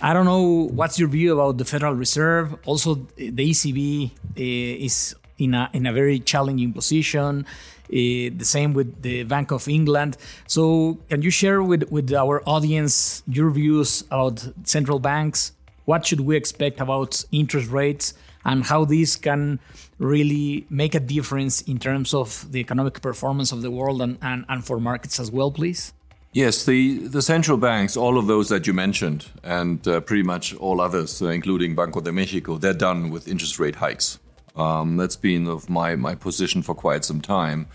I 0.00 0.12
don't 0.12 0.26
know 0.26 0.68
what's 0.68 0.98
your 0.98 1.08
view 1.08 1.32
about 1.34 1.58
the 1.58 1.64
Federal 1.64 1.94
Reserve. 1.94 2.56
Also, 2.66 2.94
the 3.16 3.50
ECB 3.50 4.10
uh, 4.10 4.12
is 4.36 5.14
in 5.38 5.54
a 5.54 5.70
in 5.72 5.86
a 5.86 5.92
very 5.92 6.18
challenging 6.20 6.72
position. 6.72 7.46
Uh, 7.90 8.28
the 8.36 8.44
same 8.44 8.74
with 8.74 9.02
the 9.02 9.22
Bank 9.24 9.50
of 9.50 9.66
England. 9.66 10.18
So, 10.46 10.98
can 11.08 11.22
you 11.22 11.30
share 11.30 11.62
with 11.62 11.90
with 11.90 12.12
our 12.12 12.42
audience 12.46 13.22
your 13.26 13.50
views 13.50 14.02
about 14.02 14.46
central 14.64 14.98
banks? 14.98 15.52
What 15.84 16.06
should 16.06 16.20
we 16.20 16.36
expect 16.36 16.80
about 16.80 17.24
interest 17.32 17.70
rates? 17.70 18.14
And 18.44 18.64
how 18.64 18.84
this 18.84 19.16
can 19.16 19.58
really 19.98 20.66
make 20.70 20.94
a 20.94 21.00
difference 21.00 21.60
in 21.62 21.78
terms 21.78 22.14
of 22.14 22.50
the 22.52 22.60
economic 22.60 23.00
performance 23.00 23.52
of 23.52 23.62
the 23.62 23.70
world 23.70 24.00
and, 24.00 24.18
and, 24.22 24.44
and 24.48 24.64
for 24.64 24.80
markets 24.80 25.18
as 25.20 25.30
well, 25.30 25.50
please? 25.50 25.92
Yes, 26.32 26.64
the, 26.64 26.98
the 26.98 27.22
central 27.22 27.56
banks, 27.56 27.96
all 27.96 28.18
of 28.18 28.26
those 28.26 28.48
that 28.50 28.66
you 28.66 28.74
mentioned, 28.74 29.26
and 29.42 29.86
uh, 29.88 30.00
pretty 30.00 30.22
much 30.22 30.54
all 30.54 30.80
others, 30.80 31.22
uh, 31.22 31.28
including 31.28 31.74
Banco 31.74 32.00
de 32.00 32.12
Mexico, 32.12 32.58
they're 32.58 32.74
done 32.74 33.10
with 33.10 33.26
interest 33.26 33.58
rate 33.58 33.76
hikes. 33.76 34.18
Um, 34.54 34.96
that's 34.96 35.16
been 35.16 35.48
of 35.48 35.70
my, 35.70 35.96
my 35.96 36.14
position 36.14 36.62
for 36.62 36.74
quite 36.74 37.04
some 37.04 37.20
time. 37.20 37.66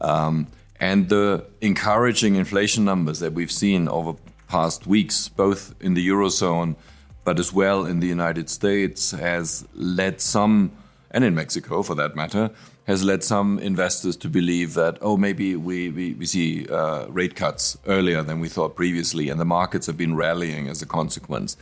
Um, 0.00 0.46
and 0.80 1.08
the 1.08 1.44
encouraging 1.60 2.36
inflation 2.36 2.84
numbers 2.84 3.20
that 3.20 3.34
we've 3.34 3.52
seen 3.52 3.88
over 3.88 4.14
past 4.48 4.86
weeks, 4.86 5.28
both 5.28 5.74
in 5.80 5.94
the 5.94 6.06
Eurozone 6.08 6.76
but 7.24 7.38
as 7.38 7.52
well 7.52 7.86
in 7.86 8.00
the 8.00 8.06
United 8.06 8.48
States, 8.48 9.12
has 9.12 9.66
led 9.74 10.20
some, 10.20 10.72
and 11.10 11.24
in 11.24 11.34
Mexico 11.34 11.82
for 11.82 11.94
that 11.94 12.16
matter, 12.16 12.50
has 12.84 13.04
led 13.04 13.22
some 13.22 13.58
investors 13.60 14.16
to 14.16 14.28
believe 14.28 14.74
that, 14.74 14.98
oh, 15.00 15.16
maybe 15.16 15.54
we, 15.54 15.88
we, 15.90 16.14
we 16.14 16.26
see 16.26 16.66
uh, 16.68 17.06
rate 17.06 17.36
cuts 17.36 17.78
earlier 17.86 18.22
than 18.22 18.40
we 18.40 18.48
thought 18.48 18.74
previously, 18.74 19.28
and 19.28 19.40
the 19.40 19.44
markets 19.44 19.86
have 19.86 19.96
been 19.96 20.16
rallying 20.16 20.68
as 20.68 20.82
a 20.82 20.86
consequence. 20.86 21.56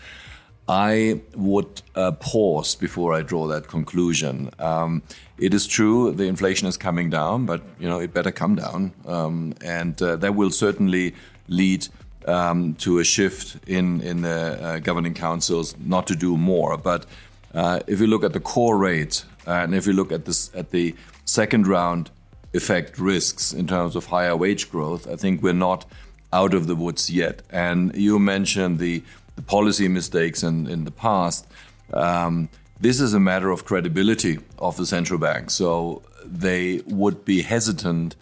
I 0.66 1.20
would 1.34 1.82
uh, 1.96 2.12
pause 2.12 2.76
before 2.76 3.12
I 3.12 3.22
draw 3.22 3.48
that 3.48 3.66
conclusion. 3.66 4.50
Um, 4.58 5.02
it 5.36 5.52
is 5.52 5.66
true 5.66 6.12
the 6.12 6.24
inflation 6.24 6.68
is 6.68 6.76
coming 6.76 7.10
down, 7.10 7.44
but 7.44 7.60
you 7.80 7.88
know 7.88 7.98
it 7.98 8.14
better 8.14 8.30
come 8.30 8.54
down, 8.54 8.92
um, 9.04 9.54
and 9.64 10.00
uh, 10.00 10.16
that 10.16 10.36
will 10.36 10.50
certainly 10.50 11.14
lead 11.48 11.88
um, 12.26 12.74
to 12.74 12.98
a 12.98 13.04
shift 13.04 13.56
in 13.68 14.00
in 14.00 14.22
the 14.22 14.58
uh, 14.62 14.78
governing 14.78 15.14
councils 15.14 15.74
not 15.78 16.06
to 16.06 16.14
do 16.14 16.36
more. 16.36 16.76
But 16.76 17.06
uh, 17.54 17.80
if 17.86 18.00
you 18.00 18.06
look 18.06 18.24
at 18.24 18.32
the 18.32 18.40
core 18.40 18.78
rate 18.78 19.24
and 19.46 19.74
if 19.74 19.86
you 19.86 19.92
look 19.92 20.12
at 20.12 20.24
this 20.24 20.50
at 20.54 20.70
the 20.70 20.94
second 21.24 21.66
round 21.66 22.10
effect 22.52 22.98
risks 22.98 23.52
in 23.52 23.66
terms 23.66 23.96
of 23.96 24.06
higher 24.06 24.36
wage 24.36 24.70
growth, 24.70 25.08
I 25.08 25.16
think 25.16 25.42
we're 25.42 25.52
not 25.52 25.86
out 26.32 26.54
of 26.54 26.66
the 26.66 26.76
woods 26.76 27.10
yet. 27.10 27.42
And 27.50 27.94
you 27.94 28.18
mentioned 28.18 28.78
the, 28.78 29.02
the 29.36 29.42
policy 29.42 29.88
mistakes 29.88 30.42
in, 30.42 30.66
in 30.66 30.84
the 30.84 30.90
past. 30.90 31.46
Um, 31.92 32.48
this 32.80 33.00
is 33.00 33.14
a 33.14 33.20
matter 33.20 33.50
of 33.50 33.64
credibility 33.64 34.38
of 34.58 34.76
the 34.76 34.86
central 34.86 35.18
bank. 35.18 35.50
So 35.50 36.02
they 36.24 36.82
would 36.86 37.24
be 37.24 37.42
hesitant 37.42 38.16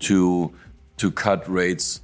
to 0.00 0.52
to 0.98 1.10
cut 1.10 1.46
rates 1.48 2.00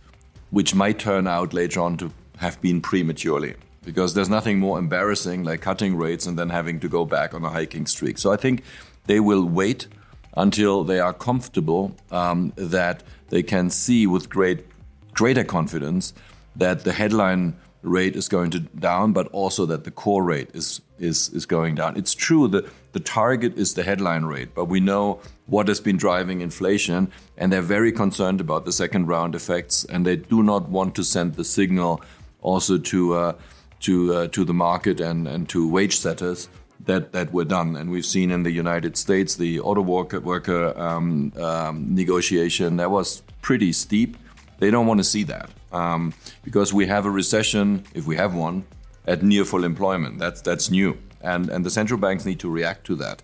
which 0.52 0.74
might 0.74 0.98
turn 0.98 1.26
out 1.26 1.52
later 1.52 1.80
on 1.80 1.96
to 1.96 2.12
have 2.36 2.60
been 2.60 2.80
prematurely 2.80 3.54
because 3.84 4.14
there's 4.14 4.28
nothing 4.28 4.58
more 4.58 4.78
embarrassing 4.78 5.42
like 5.42 5.62
cutting 5.62 5.96
rates 5.96 6.26
and 6.26 6.38
then 6.38 6.50
having 6.50 6.78
to 6.78 6.88
go 6.88 7.04
back 7.04 7.34
on 7.34 7.42
a 7.44 7.48
hiking 7.48 7.86
streak. 7.86 8.18
So 8.18 8.30
I 8.30 8.36
think 8.36 8.62
they 9.06 9.18
will 9.18 9.44
wait 9.44 9.88
until 10.36 10.84
they 10.84 11.00
are 11.00 11.14
comfortable 11.14 11.96
um, 12.10 12.52
that 12.56 13.02
they 13.30 13.42
can 13.42 13.70
see 13.70 14.06
with 14.06 14.28
great 14.28 14.66
greater 15.14 15.44
confidence 15.44 16.12
that 16.54 16.84
the 16.84 16.92
headline 16.92 17.56
rate 17.82 18.14
is 18.14 18.28
going 18.28 18.50
to 18.50 18.60
down, 18.60 19.12
but 19.12 19.26
also 19.28 19.66
that 19.66 19.84
the 19.84 19.90
core 19.90 20.22
rate 20.22 20.50
is 20.54 20.80
is 21.02 21.28
is 21.30 21.44
going 21.46 21.74
down. 21.74 21.96
It's 21.96 22.14
true 22.14 22.48
that 22.48 22.64
the 22.92 23.00
target 23.00 23.58
is 23.58 23.74
the 23.74 23.82
headline 23.82 24.24
rate, 24.24 24.54
but 24.54 24.66
we 24.66 24.80
know 24.80 25.20
what 25.46 25.68
has 25.68 25.80
been 25.80 25.96
driving 25.96 26.40
inflation, 26.40 27.10
and 27.36 27.52
they're 27.52 27.60
very 27.60 27.92
concerned 27.92 28.40
about 28.40 28.64
the 28.64 28.72
second 28.72 29.08
round 29.08 29.34
effects, 29.34 29.84
and 29.84 30.06
they 30.06 30.16
do 30.16 30.42
not 30.42 30.68
want 30.68 30.94
to 30.94 31.04
send 31.04 31.34
the 31.34 31.44
signal 31.44 32.00
also 32.40 32.78
to 32.78 33.14
uh, 33.14 33.32
to 33.80 34.14
uh, 34.14 34.28
to 34.28 34.44
the 34.44 34.54
market 34.54 35.00
and 35.00 35.28
and 35.28 35.48
to 35.48 35.68
wage 35.68 35.98
setters 35.98 36.48
that 36.86 37.12
that 37.12 37.32
we're 37.32 37.44
done. 37.44 37.76
And 37.76 37.90
we've 37.90 38.06
seen 38.06 38.30
in 38.30 38.42
the 38.42 38.52
United 38.52 38.96
States 38.96 39.36
the 39.36 39.60
auto 39.60 39.82
worker, 39.82 40.20
worker 40.20 40.78
um, 40.78 41.32
um, 41.36 41.94
negotiation 41.94 42.76
that 42.76 42.90
was 42.90 43.22
pretty 43.42 43.72
steep. 43.72 44.16
They 44.58 44.70
don't 44.70 44.86
want 44.86 45.00
to 45.00 45.04
see 45.04 45.24
that 45.24 45.50
um, 45.72 46.14
because 46.44 46.72
we 46.72 46.86
have 46.86 47.04
a 47.04 47.10
recession, 47.10 47.84
if 47.94 48.06
we 48.06 48.16
have 48.16 48.34
one, 48.34 48.64
at 49.06 49.22
near 49.22 49.44
full 49.44 49.64
employment. 49.64 50.18
That's 50.18 50.40
that's 50.40 50.70
new, 50.70 50.98
and 51.20 51.48
and 51.48 51.64
the 51.64 51.70
central 51.70 51.98
banks 51.98 52.24
need 52.24 52.40
to 52.40 52.50
react 52.50 52.86
to 52.86 52.96
that. 52.96 53.22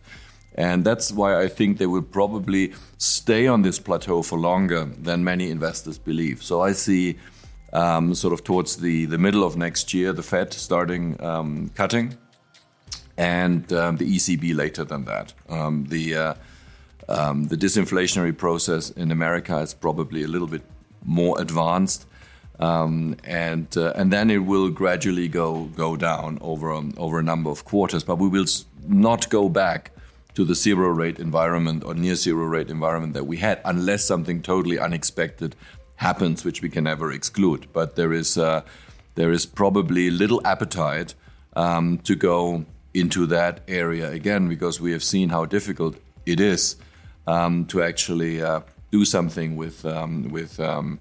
And 0.54 0.84
that's 0.84 1.12
why 1.12 1.40
I 1.40 1.46
think 1.46 1.78
they 1.78 1.86
will 1.86 2.02
probably 2.02 2.74
stay 2.96 3.46
on 3.46 3.62
this 3.62 3.78
plateau 3.78 4.22
for 4.22 4.36
longer 4.36 4.86
than 4.86 5.22
many 5.22 5.50
investors 5.50 5.98
believe. 5.98 6.42
So 6.42 6.62
I 6.62 6.72
see 6.72 7.16
um, 7.72 8.12
sort 8.12 8.32
of 8.32 8.42
towards 8.42 8.78
the, 8.78 9.04
the 9.04 9.18
middle 9.18 9.44
of 9.44 9.56
next 9.56 9.94
year, 9.94 10.12
the 10.12 10.24
Fed 10.24 10.52
starting 10.52 11.22
um, 11.22 11.70
cutting, 11.76 12.18
and 13.16 13.72
um, 13.72 13.98
the 13.98 14.16
ECB 14.16 14.52
later 14.52 14.82
than 14.82 15.04
that. 15.04 15.32
Um, 15.48 15.84
the 15.84 16.16
uh, 16.16 16.34
um, 17.08 17.44
the 17.44 17.56
disinflationary 17.56 18.36
process 18.36 18.90
in 18.90 19.12
America 19.12 19.58
is 19.58 19.74
probably 19.74 20.24
a 20.24 20.28
little 20.28 20.48
bit 20.48 20.62
more 21.04 21.40
advanced, 21.40 22.06
um, 22.60 23.16
and 23.24 23.76
uh, 23.76 23.92
and 23.94 24.12
then 24.12 24.30
it 24.30 24.38
will 24.38 24.70
gradually 24.70 25.28
go 25.28 25.64
go 25.76 25.96
down 25.96 26.38
over 26.40 26.70
over 26.96 27.18
a 27.18 27.22
number 27.22 27.50
of 27.50 27.64
quarters. 27.64 28.04
But 28.04 28.16
we 28.18 28.28
will 28.28 28.46
not 28.86 29.28
go 29.28 29.48
back 29.48 29.92
to 30.34 30.44
the 30.44 30.54
zero 30.54 30.88
rate 30.88 31.18
environment 31.18 31.84
or 31.84 31.94
near 31.94 32.14
zero 32.14 32.44
rate 32.44 32.70
environment 32.70 33.14
that 33.14 33.26
we 33.26 33.38
had, 33.38 33.60
unless 33.64 34.04
something 34.04 34.42
totally 34.42 34.78
unexpected 34.78 35.56
happens, 35.96 36.44
which 36.44 36.62
we 36.62 36.68
can 36.68 36.84
never 36.84 37.12
exclude. 37.12 37.66
But 37.72 37.96
there 37.96 38.12
is 38.12 38.38
uh, 38.38 38.62
there 39.14 39.32
is 39.32 39.46
probably 39.46 40.10
little 40.10 40.40
appetite 40.44 41.14
um, 41.54 41.98
to 41.98 42.14
go 42.14 42.64
into 42.94 43.26
that 43.26 43.60
area 43.68 44.10
again 44.10 44.48
because 44.48 44.80
we 44.80 44.92
have 44.92 45.02
seen 45.02 45.28
how 45.28 45.44
difficult 45.44 45.96
it 46.24 46.40
is 46.40 46.76
um, 47.26 47.64
to 47.66 47.82
actually 47.82 48.42
uh, 48.42 48.60
do 48.90 49.04
something 49.04 49.56
with 49.56 49.84
um, 49.84 50.30
with, 50.30 50.58
um, 50.60 50.98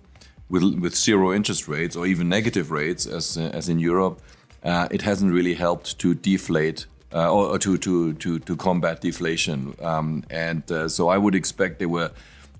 with 0.49 0.63
with 0.79 0.95
zero 0.95 1.33
interest 1.33 1.67
rates 1.67 1.95
or 1.95 2.05
even 2.05 2.29
negative 2.29 2.71
rates, 2.71 3.05
as 3.05 3.37
as 3.37 3.69
in 3.69 3.79
Europe. 3.79 4.21
Uh, 4.63 4.87
it 4.91 5.01
hasn't 5.03 5.31
really 5.31 5.53
helped 5.53 5.97
to 5.99 6.13
deflate 6.15 6.87
uh, 7.13 7.31
or, 7.31 7.47
or, 7.47 7.59
to, 7.59 7.77
to, 7.77 8.13
to, 8.13 8.39
to 8.39 8.55
combat 8.55 9.01
deflation. 9.01 9.75
Um, 9.81 10.23
and 10.29 10.69
uh, 10.71 10.89
so 10.89 11.07
I 11.07 11.17
would 11.17 11.35
expect 11.35 11.79
they 11.79 11.85
were 11.85 12.11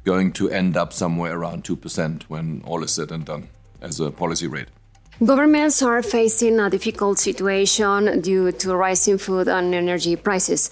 going 0.05 0.31
to 0.33 0.49
end 0.49 0.77
up 0.77 0.93
somewhere 0.93 1.37
around 1.37 1.65
2% 1.65 2.23
when 2.23 2.61
all 2.65 2.83
is 2.83 2.91
said 2.91 3.11
and 3.11 3.25
done 3.25 3.49
as 3.81 3.99
a 3.99 4.09
policy 4.09 4.47
rate. 4.47 4.67
Governments 5.25 5.81
are 5.81 6.03
facing 6.03 6.59
a 6.59 6.69
difficult 6.69 7.17
situation 7.17 8.21
due 8.21 8.51
to 8.51 8.75
rising 8.75 9.17
food 9.17 9.47
and 9.47 9.73
energy 9.73 10.15
prices. 10.15 10.69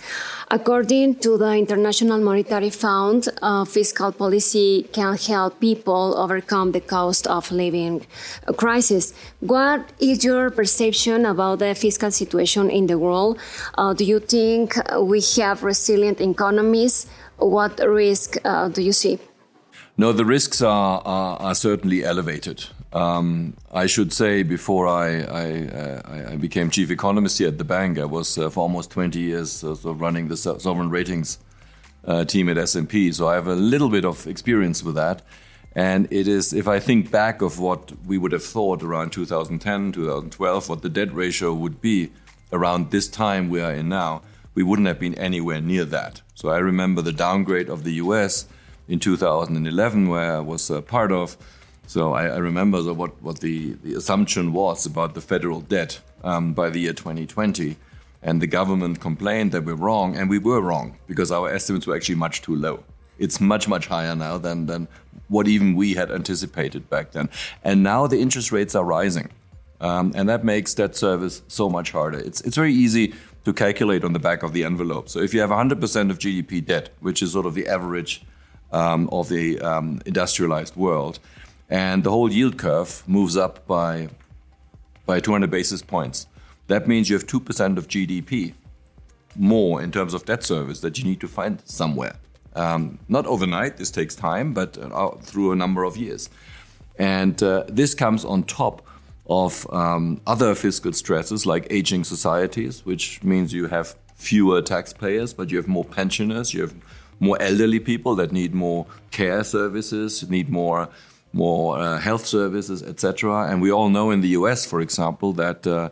According 0.52 1.16
to 1.22 1.36
the 1.36 1.56
International 1.56 2.20
Monetary 2.20 2.70
Fund, 2.70 3.28
uh, 3.42 3.66
fiscal 3.66 4.12
policy 4.12 4.88
can 4.94 5.18
help 5.18 5.60
people 5.60 6.14
overcome 6.16 6.74
the 6.74 6.80
cost 6.80 7.26
of 7.26 7.52
living 7.52 8.06
crisis. 8.56 9.16
What 9.40 9.90
is 10.00 10.24
your 10.24 10.52
perception 10.52 11.26
about 11.26 11.58
the 11.58 11.74
fiscal 11.74 12.12
situation 12.12 12.70
in 12.70 12.86
the 12.86 13.00
world? 13.00 13.40
Uh, 13.80 13.96
do 13.96 14.06
you 14.06 14.20
think 14.20 14.76
we 15.02 15.22
have 15.38 15.64
resilient 15.64 16.22
economies? 16.22 17.08
What 17.38 17.80
risk 17.80 18.38
uh, 18.46 18.68
do 18.68 18.84
you 18.84 18.94
see? 18.94 19.18
No, 19.98 20.12
the 20.12 20.26
risks 20.26 20.62
are, 20.62 21.02
are, 21.04 21.38
are 21.42 21.56
certainly 21.56 22.04
elevated. 22.04 22.66
Um, 22.96 23.58
I 23.74 23.88
should 23.88 24.14
say 24.14 24.42
before 24.44 24.88
I, 24.88 25.20
I, 25.24 25.68
uh, 25.68 26.32
I, 26.32 26.36
became 26.38 26.70
chief 26.70 26.90
economist 26.90 27.40
here 27.40 27.50
at 27.50 27.58
the 27.58 27.66
bank, 27.66 28.00
I 28.00 28.06
was 28.06 28.38
uh, 28.38 28.50
for 28.50 28.62
almost 28.62 28.90
20 28.92 29.20
years 29.20 29.66
uh, 29.66 29.76
running 29.94 30.30
the 30.30 30.38
sovereign 30.38 30.90
ratings 30.90 31.38
uh, 32.06 32.24
team 32.24 32.48
at 32.48 32.58
S&P. 32.58 33.12
So 33.12 33.28
I 33.28 33.36
have 33.36 33.48
a 33.48 33.56
little 33.56 33.90
bit 33.90 34.06
of 34.06 34.26
experience 34.28 34.82
with 34.82 34.96
that. 34.96 35.24
And 35.76 36.08
it 36.10 36.26
is, 36.26 36.54
if 36.54 36.70
I 36.70 36.80
think 36.80 37.12
back 37.12 37.42
of 37.42 37.60
what 37.60 37.92
we 38.06 38.18
would 38.18 38.32
have 38.32 38.46
thought 38.46 38.82
around 38.82 39.10
2010, 39.12 39.92
2012, 39.92 40.70
what 40.70 40.82
the 40.82 40.88
debt 40.88 41.14
ratio 41.14 41.54
would 41.54 41.82
be 41.82 42.14
around 42.54 42.92
this 42.92 43.10
time 43.10 43.50
we 43.50 43.60
are 43.60 43.74
in 43.74 43.90
now, 43.90 44.22
we 44.54 44.64
wouldn't 44.64 44.88
have 44.88 45.02
been 45.02 45.16
anywhere 45.16 45.60
near 45.60 45.84
that. 45.84 46.22
So 46.34 46.48
I 46.48 46.60
remember 46.60 47.02
the 47.02 47.12
downgrade 47.12 47.68
of 47.68 47.84
the 47.84 47.96
US 47.96 48.48
in 48.88 49.02
2011, 49.02 50.08
where 50.08 50.38
I 50.38 50.40
was 50.40 50.72
part 50.88 51.12
of 51.12 51.36
so 51.88 52.14
I, 52.14 52.28
I 52.28 52.38
remember 52.38 52.82
the, 52.82 52.94
what, 52.94 53.22
what 53.22 53.40
the, 53.40 53.74
the 53.84 53.94
assumption 53.94 54.54
was 54.54 54.86
about 54.86 55.14
the 55.14 55.22
federal 55.22 55.62
debt 55.62 56.00
um, 56.24 56.54
by 56.54 56.70
the 56.70 56.80
year 56.80 56.94
2020. 56.94 57.78
And 58.24 58.42
the 58.42 58.48
government 58.48 59.00
complained 59.00 59.52
that 59.52 59.66
we're 59.66 59.76
wrong, 59.76 60.18
and 60.18 60.30
we 60.30 60.40
were 60.40 60.60
wrong 60.60 60.98
because 61.08 61.32
our 61.32 61.48
estimates 61.48 61.86
were 61.86 61.96
actually 61.96 62.16
much 62.16 62.42
too 62.42 62.56
low. 62.56 62.84
It's 63.20 63.40
much, 63.40 63.68
much 63.68 63.86
higher 63.88 64.16
now 64.16 64.40
than, 64.40 64.66
than 64.66 64.88
what 65.28 65.48
even 65.48 65.76
we 65.76 65.94
had 65.94 66.12
anticipated 66.12 66.90
back 66.90 67.12
then. 67.12 67.30
And 67.64 67.84
now 67.84 68.08
the 68.08 68.20
interest 68.20 68.52
rates 68.52 68.74
are 68.74 68.84
rising. 68.84 69.30
Um, 69.80 70.12
and 70.16 70.28
that 70.28 70.44
makes 70.44 70.74
debt 70.74 70.96
service 70.96 71.44
so 71.48 71.70
much 71.70 71.92
harder. 71.92 72.18
It's, 72.18 72.42
it's 72.42 72.56
very 72.56 72.74
easy 72.74 73.14
to 73.44 73.54
calculate 73.54 74.04
on 74.04 74.14
the 74.14 74.20
back 74.20 74.42
of 74.42 74.54
the 74.54 74.64
envelope. 74.64 75.08
So 75.08 75.20
if 75.20 75.34
you 75.34 75.42
have 75.42 75.52
100% 75.52 76.10
of 76.10 76.18
GDP 76.18 76.66
debt, 76.66 76.90
which 77.00 77.22
is 77.22 77.34
sort 77.34 77.46
of 77.46 77.54
the 77.54 77.68
average 77.68 78.24
um, 78.72 79.08
of 79.12 79.30
the 79.30 79.60
um, 79.62 80.02
industrialized 80.06 80.76
world, 80.76 81.20
and 81.70 82.04
the 82.04 82.12
whole 82.12 82.32
yield 82.32 82.58
curve 82.58 83.04
moves 83.08 83.36
up 83.38 83.66
by 83.68 84.10
by 85.06 85.20
200 85.20 85.50
basis 85.50 85.82
points. 85.82 86.28
That 86.68 86.88
means 86.88 87.10
you 87.10 87.16
have 87.16 87.28
2% 87.28 87.78
of 87.78 87.88
GDP 87.88 88.54
more 89.36 89.82
in 89.82 89.92
terms 89.92 90.14
of 90.16 90.26
debt 90.26 90.44
service 90.44 90.80
that 90.82 90.98
you 90.98 91.04
need 91.04 91.20
to 91.22 91.28
find 91.28 91.62
somewhere. 91.66 92.16
Um, 92.56 93.00
not 93.08 93.28
overnight, 93.28 93.78
this 93.78 93.92
takes 93.92 94.16
time, 94.16 94.54
but 94.54 94.78
uh, 94.78 95.12
through 95.22 95.52
a 95.52 95.56
number 95.56 95.84
of 95.84 95.98
years. 95.98 96.30
And 96.98 97.42
uh, 97.44 97.66
this 97.68 97.94
comes 97.94 98.24
on 98.24 98.44
top 98.44 98.82
of 99.28 99.68
um, 99.74 100.22
other 100.26 100.56
fiscal 100.56 100.94
stresses 100.94 101.46
like 101.46 101.68
aging 101.70 102.04
societies, 102.06 102.86
which 102.86 103.22
means 103.24 103.54
you 103.54 103.68
have 103.68 103.96
fewer 104.16 104.62
taxpayers, 104.62 105.34
but 105.34 105.52
you 105.52 105.58
have 105.58 105.68
more 105.68 105.84
pensioners, 105.84 106.54
you 106.54 106.62
have 106.62 106.74
more 107.20 107.40
elderly 107.42 107.80
people 107.80 108.16
that 108.16 108.32
need 108.32 108.54
more 108.54 108.86
care 109.12 109.44
services, 109.44 110.28
need 110.30 110.50
more 110.50 110.90
more 111.36 111.78
uh, 111.78 112.00
health 112.00 112.26
services, 112.26 112.82
etc. 112.82 113.48
And 113.50 113.62
we 113.62 113.72
all 113.72 113.90
know 113.90 114.10
in 114.10 114.22
the 114.22 114.30
U.S., 114.30 114.66
for 114.66 114.80
example, 114.80 115.34
that 115.34 115.68
uh, 115.68 115.90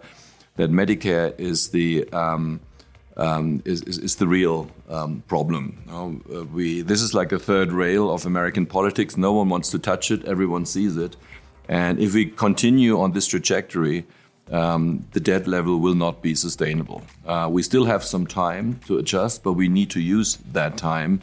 that 0.56 0.72
Medicare 0.72 1.38
is 1.38 1.70
the 1.70 2.08
um, 2.14 2.62
um, 3.18 3.62
is, 3.66 3.82
is, 3.84 3.98
is, 4.00 4.16
the 4.16 4.28
real 4.28 4.70
um, 4.90 5.24
problem. 5.28 5.78
Uh, 5.92 6.46
we 6.46 6.82
this 6.82 7.02
is 7.02 7.14
like 7.14 7.32
a 7.32 7.40
third 7.40 7.72
rail 7.72 8.10
of 8.10 8.26
American 8.26 8.66
politics. 8.66 9.18
No 9.18 9.34
one 9.34 9.50
wants 9.50 9.70
to 9.72 9.80
touch 9.80 10.10
it. 10.12 10.24
Everyone 10.26 10.66
sees 10.66 10.96
it, 10.96 11.18
and 11.68 12.00
if 12.00 12.14
we 12.14 12.26
continue 12.26 13.00
on 13.00 13.12
this 13.12 13.28
trajectory. 13.28 14.06
Um, 14.52 15.08
the 15.14 15.22
debt 15.22 15.48
level 15.48 15.80
will 15.80 15.96
not 15.96 16.22
be 16.22 16.36
sustainable. 16.36 17.02
Uh, 17.26 17.48
we 17.50 17.64
still 17.64 17.86
have 17.86 18.04
some 18.04 18.28
time 18.28 18.82
to 18.88 18.98
adjust, 18.98 19.42
but 19.42 19.54
we 19.54 19.70
need 19.70 19.90
to 19.92 20.02
use 20.02 20.36
that 20.52 20.76
time 20.76 21.22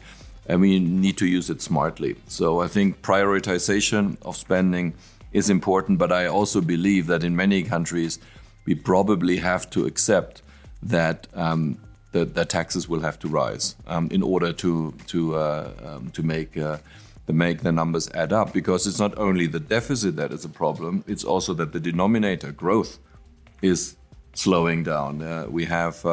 and 0.51 0.59
we 0.59 0.79
need 0.79 1.15
to 1.15 1.25
use 1.25 1.49
it 1.49 1.61
smartly. 1.61 2.17
So 2.27 2.59
I 2.59 2.67
think 2.67 3.01
prioritization 3.01 4.17
of 4.21 4.35
spending 4.35 4.93
is 5.31 5.49
important, 5.49 5.97
but 5.97 6.11
I 6.11 6.25
also 6.25 6.59
believe 6.59 7.07
that 7.07 7.23
in 7.23 7.37
many 7.37 7.63
countries 7.63 8.19
we 8.65 8.75
probably 8.75 9.37
have 9.37 9.69
to 9.69 9.85
accept 9.85 10.41
that 10.83 11.27
um, 11.35 11.77
the, 12.11 12.25
taxes 12.43 12.89
will 12.89 12.99
have 12.99 13.17
to 13.19 13.29
rise 13.29 13.77
um, 13.87 14.09
in 14.11 14.21
order 14.21 14.51
to 14.51 14.93
to 15.07 15.35
uh, 15.35 15.71
um, 15.85 16.11
to 16.11 16.21
make 16.21 16.57
uh, 16.57 16.79
make 17.27 17.61
the 17.61 17.71
numbers 17.71 18.09
add 18.13 18.33
up. 18.33 18.51
Because 18.51 18.85
it's 18.85 18.99
not 18.99 19.17
only 19.17 19.47
the 19.47 19.61
deficit 19.77 20.17
that 20.17 20.33
is 20.33 20.43
a 20.43 20.49
problem; 20.49 21.05
it's 21.07 21.23
also 21.23 21.53
that 21.53 21.71
the 21.71 21.79
denominator 21.79 22.51
growth 22.51 22.99
is 23.61 23.95
slowing 24.33 24.83
down. 24.83 25.21
Uh, 25.21 25.45
we 25.49 25.63
have 25.65 26.05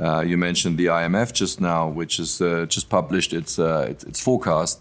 uh, 0.00 0.20
you 0.20 0.36
mentioned 0.38 0.78
the 0.78 0.86
IMF 0.86 1.32
just 1.32 1.60
now, 1.60 1.88
which 1.88 2.16
has 2.16 2.40
uh, 2.40 2.66
just 2.66 2.88
published 2.88 3.32
its, 3.32 3.58
uh, 3.58 3.86
its, 3.88 4.04
its 4.04 4.20
forecast 4.20 4.80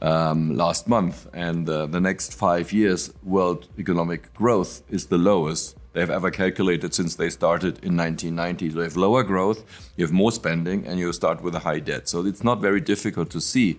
um, 0.00 0.56
last 0.56 0.88
month, 0.88 1.26
and 1.32 1.68
uh, 1.68 1.86
the 1.86 2.00
next 2.00 2.34
five 2.34 2.72
years, 2.72 3.12
world 3.22 3.68
economic 3.78 4.32
growth 4.34 4.82
is 4.90 5.06
the 5.06 5.18
lowest 5.18 5.76
they've 5.92 6.10
ever 6.10 6.30
calculated 6.30 6.92
since 6.94 7.14
they 7.16 7.30
started 7.30 7.78
in 7.84 7.96
1990. 7.96 8.70
So 8.70 8.76
you 8.76 8.82
have 8.82 8.96
lower 8.96 9.22
growth, 9.22 9.64
you 9.96 10.04
have 10.04 10.12
more 10.12 10.32
spending, 10.32 10.86
and 10.86 10.98
you 10.98 11.12
start 11.12 11.42
with 11.42 11.54
a 11.54 11.60
high 11.60 11.78
debt. 11.78 12.08
So 12.08 12.26
it's 12.26 12.42
not 12.42 12.60
very 12.60 12.80
difficult 12.80 13.30
to 13.30 13.40
see 13.40 13.78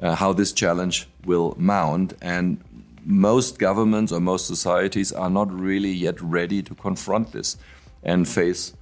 uh, 0.00 0.14
how 0.14 0.32
this 0.32 0.52
challenge 0.52 1.08
will 1.24 1.54
mount, 1.58 2.14
and 2.22 2.58
most 3.04 3.58
governments 3.58 4.12
or 4.12 4.20
most 4.20 4.46
societies 4.46 5.12
are 5.12 5.30
not 5.30 5.52
really 5.52 5.90
yet 5.90 6.20
ready 6.20 6.62
to 6.62 6.74
confront 6.74 7.32
this 7.32 7.56
and 8.02 8.28
face 8.28 8.74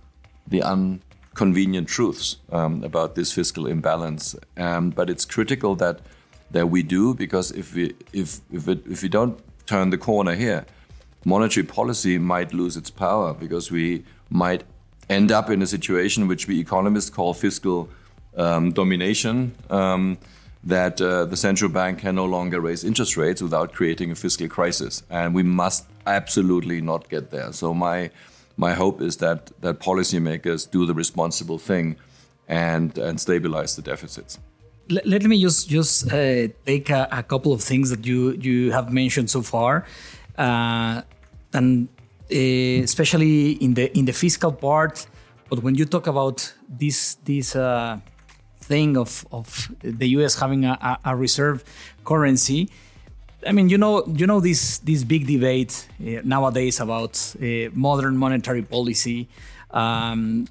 the 0.46 0.62
inconvenient 1.32 1.88
truths 1.88 2.36
um, 2.52 2.82
about 2.84 3.14
this 3.14 3.32
fiscal 3.32 3.66
imbalance. 3.66 4.36
Um, 4.56 4.90
but 4.90 5.08
it's 5.10 5.24
critical 5.24 5.76
that 5.76 6.00
that 6.50 6.68
we 6.68 6.82
do 6.82 7.14
because 7.14 7.52
if 7.52 7.74
we 7.74 7.94
if 8.12 8.40
if, 8.52 8.68
it, 8.68 8.86
if 8.86 9.02
we 9.02 9.08
don't 9.08 9.38
turn 9.66 9.90
the 9.90 9.98
corner 9.98 10.34
here, 10.34 10.66
monetary 11.24 11.64
policy 11.66 12.18
might 12.18 12.52
lose 12.52 12.76
its 12.76 12.90
power 12.90 13.34
because 13.34 13.70
we 13.70 14.04
might 14.28 14.64
end 15.08 15.30
up 15.32 15.50
in 15.50 15.62
a 15.62 15.66
situation 15.66 16.28
which 16.28 16.48
we 16.48 16.60
economists 16.60 17.10
call 17.10 17.34
fiscal 17.34 17.88
um, 18.36 18.72
domination. 18.72 19.54
Um, 19.70 20.18
that 20.62 21.00
uh, 21.00 21.24
the 21.24 21.36
central 21.36 21.70
bank 21.70 22.00
can 22.00 22.14
no 22.14 22.26
longer 22.26 22.60
raise 22.60 22.84
interest 22.84 23.16
rates 23.16 23.40
without 23.40 23.72
creating 23.72 24.10
a 24.10 24.14
fiscal 24.14 24.46
crisis, 24.46 25.02
and 25.08 25.34
we 25.34 25.42
must 25.42 25.86
absolutely 26.06 26.82
not 26.82 27.08
get 27.08 27.30
there. 27.30 27.50
So 27.52 27.72
my 27.72 28.10
my 28.60 28.74
hope 28.74 29.00
is 29.00 29.16
that 29.16 29.50
that 29.64 29.80
policymakers 29.80 30.70
do 30.70 30.86
the 30.86 30.94
responsible 30.94 31.58
thing 31.58 31.96
and 32.46 32.98
and 32.98 33.18
stabilize 33.20 33.74
the 33.76 33.82
deficits. 33.82 34.38
Let, 34.88 35.06
let 35.06 35.22
me 35.24 35.40
just 35.40 35.68
just 35.68 36.12
uh, 36.12 36.48
take 36.66 36.90
a, 36.90 37.08
a, 37.10 37.22
couple 37.22 37.52
of 37.52 37.62
things 37.62 37.90
that 37.90 38.02
you 38.06 38.32
you 38.46 38.72
have 38.72 38.92
mentioned 38.92 39.30
so 39.30 39.42
far, 39.42 39.72
uh, 40.38 41.02
and 41.52 41.88
uh, 42.30 42.84
especially 42.88 43.52
in 43.64 43.74
the 43.74 43.86
in 43.98 44.04
the 44.04 44.12
fiscal 44.12 44.52
part. 44.52 45.06
But 45.48 45.62
when 45.62 45.74
you 45.74 45.86
talk 45.86 46.06
about 46.06 46.54
this 46.68 47.16
this 47.24 47.56
uh, 47.56 47.98
thing 48.70 48.96
of, 48.96 49.26
of 49.32 49.46
the 49.82 50.08
US 50.16 50.38
having 50.38 50.64
a, 50.64 50.98
a 51.04 51.16
reserve 51.16 51.64
currency. 52.04 52.68
I 53.46 53.52
mean, 53.52 53.68
you 53.68 53.78
know, 53.78 54.04
you 54.06 54.26
know 54.26 54.40
this 54.40 54.78
this 54.78 55.04
big 55.04 55.26
debate 55.26 55.88
uh, 56.00 56.20
nowadays 56.24 56.80
about 56.80 57.34
uh, 57.40 57.70
modern 57.72 58.16
monetary 58.16 58.62
policy. 58.62 59.28
Um, 59.70 60.46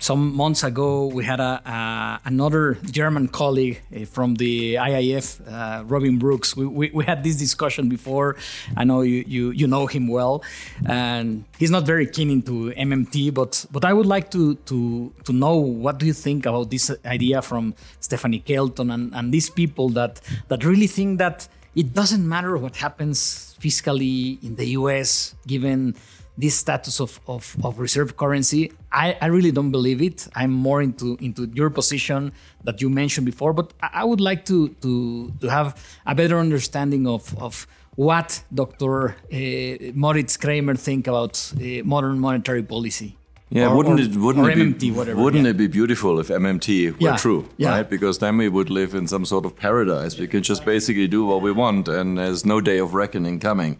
some 0.00 0.34
months 0.34 0.64
ago, 0.64 1.06
we 1.06 1.24
had 1.24 1.40
a, 1.40 1.60
a 1.64 2.20
another 2.24 2.78
German 2.90 3.28
colleague 3.28 3.82
uh, 3.94 4.06
from 4.06 4.34
the 4.36 4.76
IIF, 4.76 5.40
uh, 5.46 5.84
Robin 5.84 6.18
Brooks. 6.18 6.56
We, 6.56 6.66
we, 6.66 6.90
we, 6.90 7.04
had 7.04 7.22
this 7.22 7.36
discussion 7.36 7.88
before. 7.88 8.36
I 8.76 8.84
know 8.84 9.02
you, 9.02 9.24
you 9.26 9.50
you 9.50 9.66
know 9.66 9.86
him 9.86 10.08
well, 10.08 10.42
and 10.86 11.44
he's 11.58 11.70
not 11.70 11.84
very 11.84 12.06
keen 12.06 12.30
into 12.30 12.72
MMT. 12.72 13.34
But 13.34 13.66
but 13.70 13.84
I 13.84 13.92
would 13.92 14.06
like 14.06 14.30
to 14.30 14.54
to 14.54 15.12
to 15.24 15.32
know 15.32 15.56
what 15.56 15.98
do 15.98 16.06
you 16.06 16.14
think 16.14 16.46
about 16.46 16.70
this 16.70 16.90
idea 17.04 17.42
from 17.42 17.74
Stephanie 18.00 18.40
Kelton 18.40 18.90
and, 18.90 19.14
and 19.14 19.32
these 19.34 19.50
people 19.50 19.90
that 19.90 20.20
that 20.48 20.64
really 20.64 20.86
think 20.86 21.18
that 21.18 21.48
it 21.74 21.94
doesn't 21.94 22.26
matter 22.28 22.56
what 22.56 22.76
happens 22.76 23.56
fiscally 23.60 24.42
in 24.42 24.56
the 24.56 24.66
U.S. 24.80 25.34
given 25.46 25.94
this 26.36 26.56
status 26.56 27.00
of, 27.00 27.20
of, 27.26 27.56
of 27.62 27.78
reserve 27.78 28.16
currency. 28.16 28.72
I, 28.90 29.16
I, 29.20 29.26
really 29.26 29.52
don't 29.52 29.70
believe 29.70 30.00
it. 30.00 30.26
I'm 30.34 30.52
more 30.52 30.80
into 30.80 31.16
into 31.20 31.50
your 31.54 31.70
position 31.70 32.32
that 32.64 32.80
you 32.80 32.88
mentioned 32.88 33.26
before, 33.26 33.52
but 33.52 33.72
I, 33.82 34.04
would 34.04 34.20
like 34.20 34.44
to 34.46 34.68
to 34.82 35.32
to 35.40 35.48
have 35.48 35.76
a 36.06 36.14
better 36.14 36.38
understanding 36.38 37.06
of 37.06 37.36
of 37.38 37.66
what 37.96 38.42
Dr. 38.54 39.16
Uh, 39.32 39.92
Moritz 39.94 40.36
Kraemer 40.36 40.78
think 40.78 41.06
about 41.06 41.52
uh, 41.56 41.84
modern 41.84 42.18
monetary 42.18 42.62
policy. 42.62 43.16
Yeah, 43.52 43.68
or, 43.68 43.76
wouldn't 43.76 43.98
or, 43.98 44.02
it 44.02 44.16
wouldn't 44.16 44.46
it 44.46 44.58
MMT, 44.58 44.80
be 44.80 44.90
whatever, 44.92 45.20
wouldn't 45.20 45.44
yeah. 45.44 45.50
it 45.50 45.56
be 45.56 45.66
beautiful 45.66 46.20
if 46.20 46.28
MMT 46.28 46.92
were 46.92 46.96
yeah, 47.00 47.16
true, 47.16 47.48
yeah. 47.56 47.70
right? 47.70 47.90
Because 47.90 48.18
then 48.18 48.36
we 48.36 48.48
would 48.48 48.70
live 48.70 48.94
in 48.94 49.08
some 49.08 49.24
sort 49.24 49.44
of 49.44 49.56
paradise. 49.56 50.16
We 50.16 50.28
can 50.28 50.44
just 50.44 50.64
basically 50.64 51.08
do 51.08 51.26
what 51.26 51.42
we 51.42 51.50
want, 51.50 51.88
and 51.88 52.16
there's 52.16 52.46
no 52.46 52.60
day 52.60 52.78
of 52.78 52.94
reckoning 52.94 53.40
coming. 53.40 53.78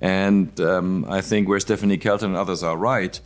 And 0.00 0.60
um, 0.60 1.06
I 1.08 1.20
think 1.20 1.48
where 1.48 1.60
Stephanie 1.60 1.96
Kelton 1.96 2.30
and 2.30 2.36
others 2.36 2.64
are 2.64 2.76
right, 2.76 3.20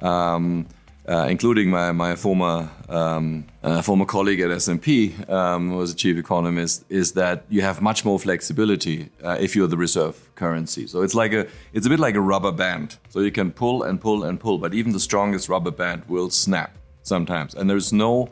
um, 0.00 0.66
uh, 1.08 1.26
including 1.28 1.70
my, 1.70 1.92
my 1.92 2.16
former 2.16 2.68
um, 2.88 3.46
uh, 3.62 3.82
former 3.82 4.04
colleague 4.04 4.40
at 4.40 4.50
S&P, 4.50 5.14
um, 5.28 5.70
who 5.70 5.76
was 5.76 5.92
a 5.92 5.94
chief 5.94 6.16
economist, 6.16 6.84
is 6.88 7.12
that 7.12 7.44
you 7.48 7.62
have 7.62 7.80
much 7.80 8.04
more 8.04 8.18
flexibility 8.18 9.08
uh, 9.22 9.36
if 9.40 9.54
you're 9.54 9.68
the 9.68 9.76
reserve 9.76 10.28
currency. 10.34 10.86
So 10.86 11.02
it's 11.02 11.14
like 11.14 11.32
a 11.32 11.46
it's 11.72 11.86
a 11.86 11.90
bit 11.90 12.00
like 12.00 12.14
a 12.14 12.20
rubber 12.20 12.52
band. 12.52 12.96
So 13.10 13.20
you 13.20 13.30
can 13.30 13.52
pull 13.52 13.82
and 13.82 14.00
pull 14.00 14.24
and 14.24 14.38
pull, 14.40 14.58
but 14.58 14.74
even 14.74 14.92
the 14.92 15.00
strongest 15.00 15.48
rubber 15.48 15.70
band 15.70 16.04
will 16.08 16.30
snap 16.30 16.76
sometimes, 17.02 17.54
and 17.54 17.70
there's 17.70 17.92
no 17.92 18.30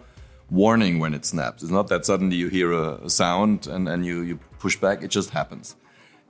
warning 0.50 0.98
when 0.98 1.14
it 1.14 1.24
snaps. 1.24 1.62
It's 1.62 1.72
not 1.72 1.88
that 1.88 2.04
suddenly 2.04 2.36
you 2.36 2.48
hear 2.48 2.72
a, 2.72 2.94
a 3.04 3.10
sound 3.10 3.66
and, 3.66 3.88
and 3.88 4.04
you, 4.04 4.20
you 4.22 4.38
push 4.58 4.76
back. 4.76 5.02
It 5.02 5.08
just 5.08 5.30
happens. 5.30 5.76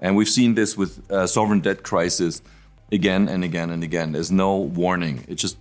And 0.00 0.16
we've 0.16 0.28
seen 0.28 0.54
this 0.54 0.76
with 0.76 1.11
uh, 1.11 1.26
sovereign 1.26 1.61
debt 1.61 1.83
crisis 1.83 2.42
again 2.92 3.28
and 3.28 3.44
again 3.44 3.70
and 3.70 3.83
again. 3.83 4.12
There's 4.12 4.30
no 4.30 4.57
warning. 4.57 5.24
It 5.28 5.37
just 5.37 5.57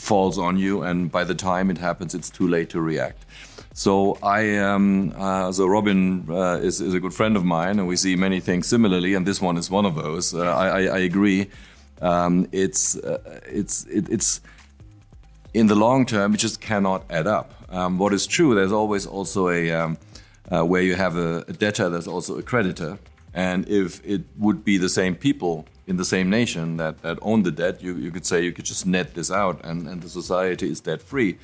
falls 0.00 0.38
on 0.38 0.56
you, 0.56 0.82
and 0.82 1.12
by 1.12 1.24
the 1.24 1.34
time 1.34 1.70
it 1.70 1.78
happens, 1.78 2.14
it's 2.14 2.30
too 2.30 2.48
late 2.48 2.70
to 2.70 2.80
react. 2.80 3.24
So 3.74 4.18
I, 4.22 4.56
um, 4.56 5.12
uh, 5.16 5.52
so 5.52 5.66
Robin 5.66 6.26
uh, 6.28 6.58
is, 6.62 6.80
is 6.80 6.94
a 6.94 7.00
good 7.00 7.14
friend 7.14 7.36
of 7.36 7.44
mine, 7.44 7.78
and 7.78 7.86
we 7.86 7.96
see 7.96 8.16
many 8.16 8.40
things 8.40 8.66
similarly, 8.66 9.14
and 9.14 9.26
this 9.26 9.40
one 9.40 9.56
is 9.56 9.70
one 9.70 9.86
of 9.86 9.94
those. 9.94 10.34
Uh, 10.34 10.40
I, 10.40 10.84
I, 10.84 10.98
agree. 10.98 11.50
Um, 12.00 12.48
it's 12.50 12.96
uh, 12.96 13.40
it's 13.46 13.84
it, 13.84 14.08
it's 14.08 14.40
in 15.54 15.66
the 15.66 15.74
long 15.74 16.06
term, 16.06 16.34
it 16.34 16.38
just 16.38 16.60
cannot 16.60 17.04
add 17.10 17.26
up. 17.26 17.52
Um, 17.68 17.98
what 17.98 18.12
is 18.12 18.26
true, 18.26 18.54
there's 18.54 18.72
always 18.72 19.06
also 19.06 19.48
a 19.48 19.70
um, 19.70 19.98
uh, 20.50 20.64
where 20.64 20.82
you 20.82 20.94
have 20.96 21.16
a, 21.16 21.44
a 21.46 21.52
debtor, 21.52 21.90
there's 21.90 22.08
also 22.08 22.38
a 22.38 22.42
creditor, 22.42 22.98
and 23.34 23.68
if 23.68 24.04
it 24.04 24.22
would 24.38 24.64
be 24.64 24.78
the 24.78 24.88
same 24.88 25.14
people 25.14 25.66
in 25.90 25.96
the 25.96 26.04
same 26.04 26.30
nation 26.30 26.76
that, 26.76 27.02
that 27.02 27.18
own 27.20 27.42
the 27.42 27.50
debt, 27.50 27.82
you, 27.82 27.96
you 27.96 28.12
could 28.12 28.24
say 28.24 28.42
you 28.44 28.52
could 28.52 28.64
just 28.64 28.86
net 28.86 29.14
this 29.14 29.30
out 29.30 29.60
and, 29.64 29.88
and 29.88 30.00
the 30.00 30.08
society 30.08 30.70
is 30.70 30.80
debt 30.80 31.02
free. 31.02 31.36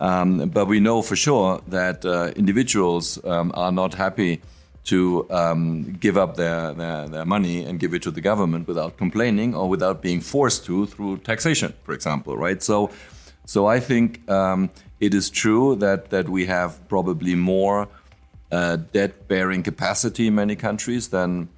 Um, 0.00 0.50
but 0.50 0.66
we 0.66 0.80
know 0.80 1.00
for 1.00 1.16
sure 1.16 1.62
that 1.68 2.04
uh, 2.04 2.32
individuals 2.36 3.22
um, 3.24 3.50
are 3.54 3.72
not 3.72 3.94
happy 3.94 4.42
to 4.84 5.26
um, 5.30 5.92
give 5.94 6.16
up 6.18 6.36
their, 6.36 6.74
their, 6.74 7.08
their, 7.08 7.24
money 7.24 7.64
and 7.64 7.80
give 7.80 7.92
it 7.94 8.02
to 8.02 8.10
the 8.10 8.20
government 8.20 8.68
without 8.68 8.96
complaining 8.98 9.54
or 9.54 9.68
without 9.68 10.02
being 10.02 10.20
forced 10.20 10.64
to 10.66 10.86
through 10.86 11.18
taxation, 11.18 11.72
for 11.84 11.92
example, 11.92 12.36
right? 12.36 12.62
So, 12.62 12.90
so 13.46 13.66
I 13.66 13.80
think 13.80 14.28
um, 14.30 14.70
it 15.00 15.14
is 15.14 15.30
true 15.30 15.76
that, 15.76 16.10
that 16.10 16.28
we 16.28 16.46
have 16.46 16.86
probably 16.88 17.34
more 17.34 17.88
uh, 18.52 18.76
debt 18.76 19.28
bearing 19.28 19.62
capacity 19.62 20.26
in 20.26 20.34
many 20.34 20.56
countries 20.56 21.08
than 21.08 21.48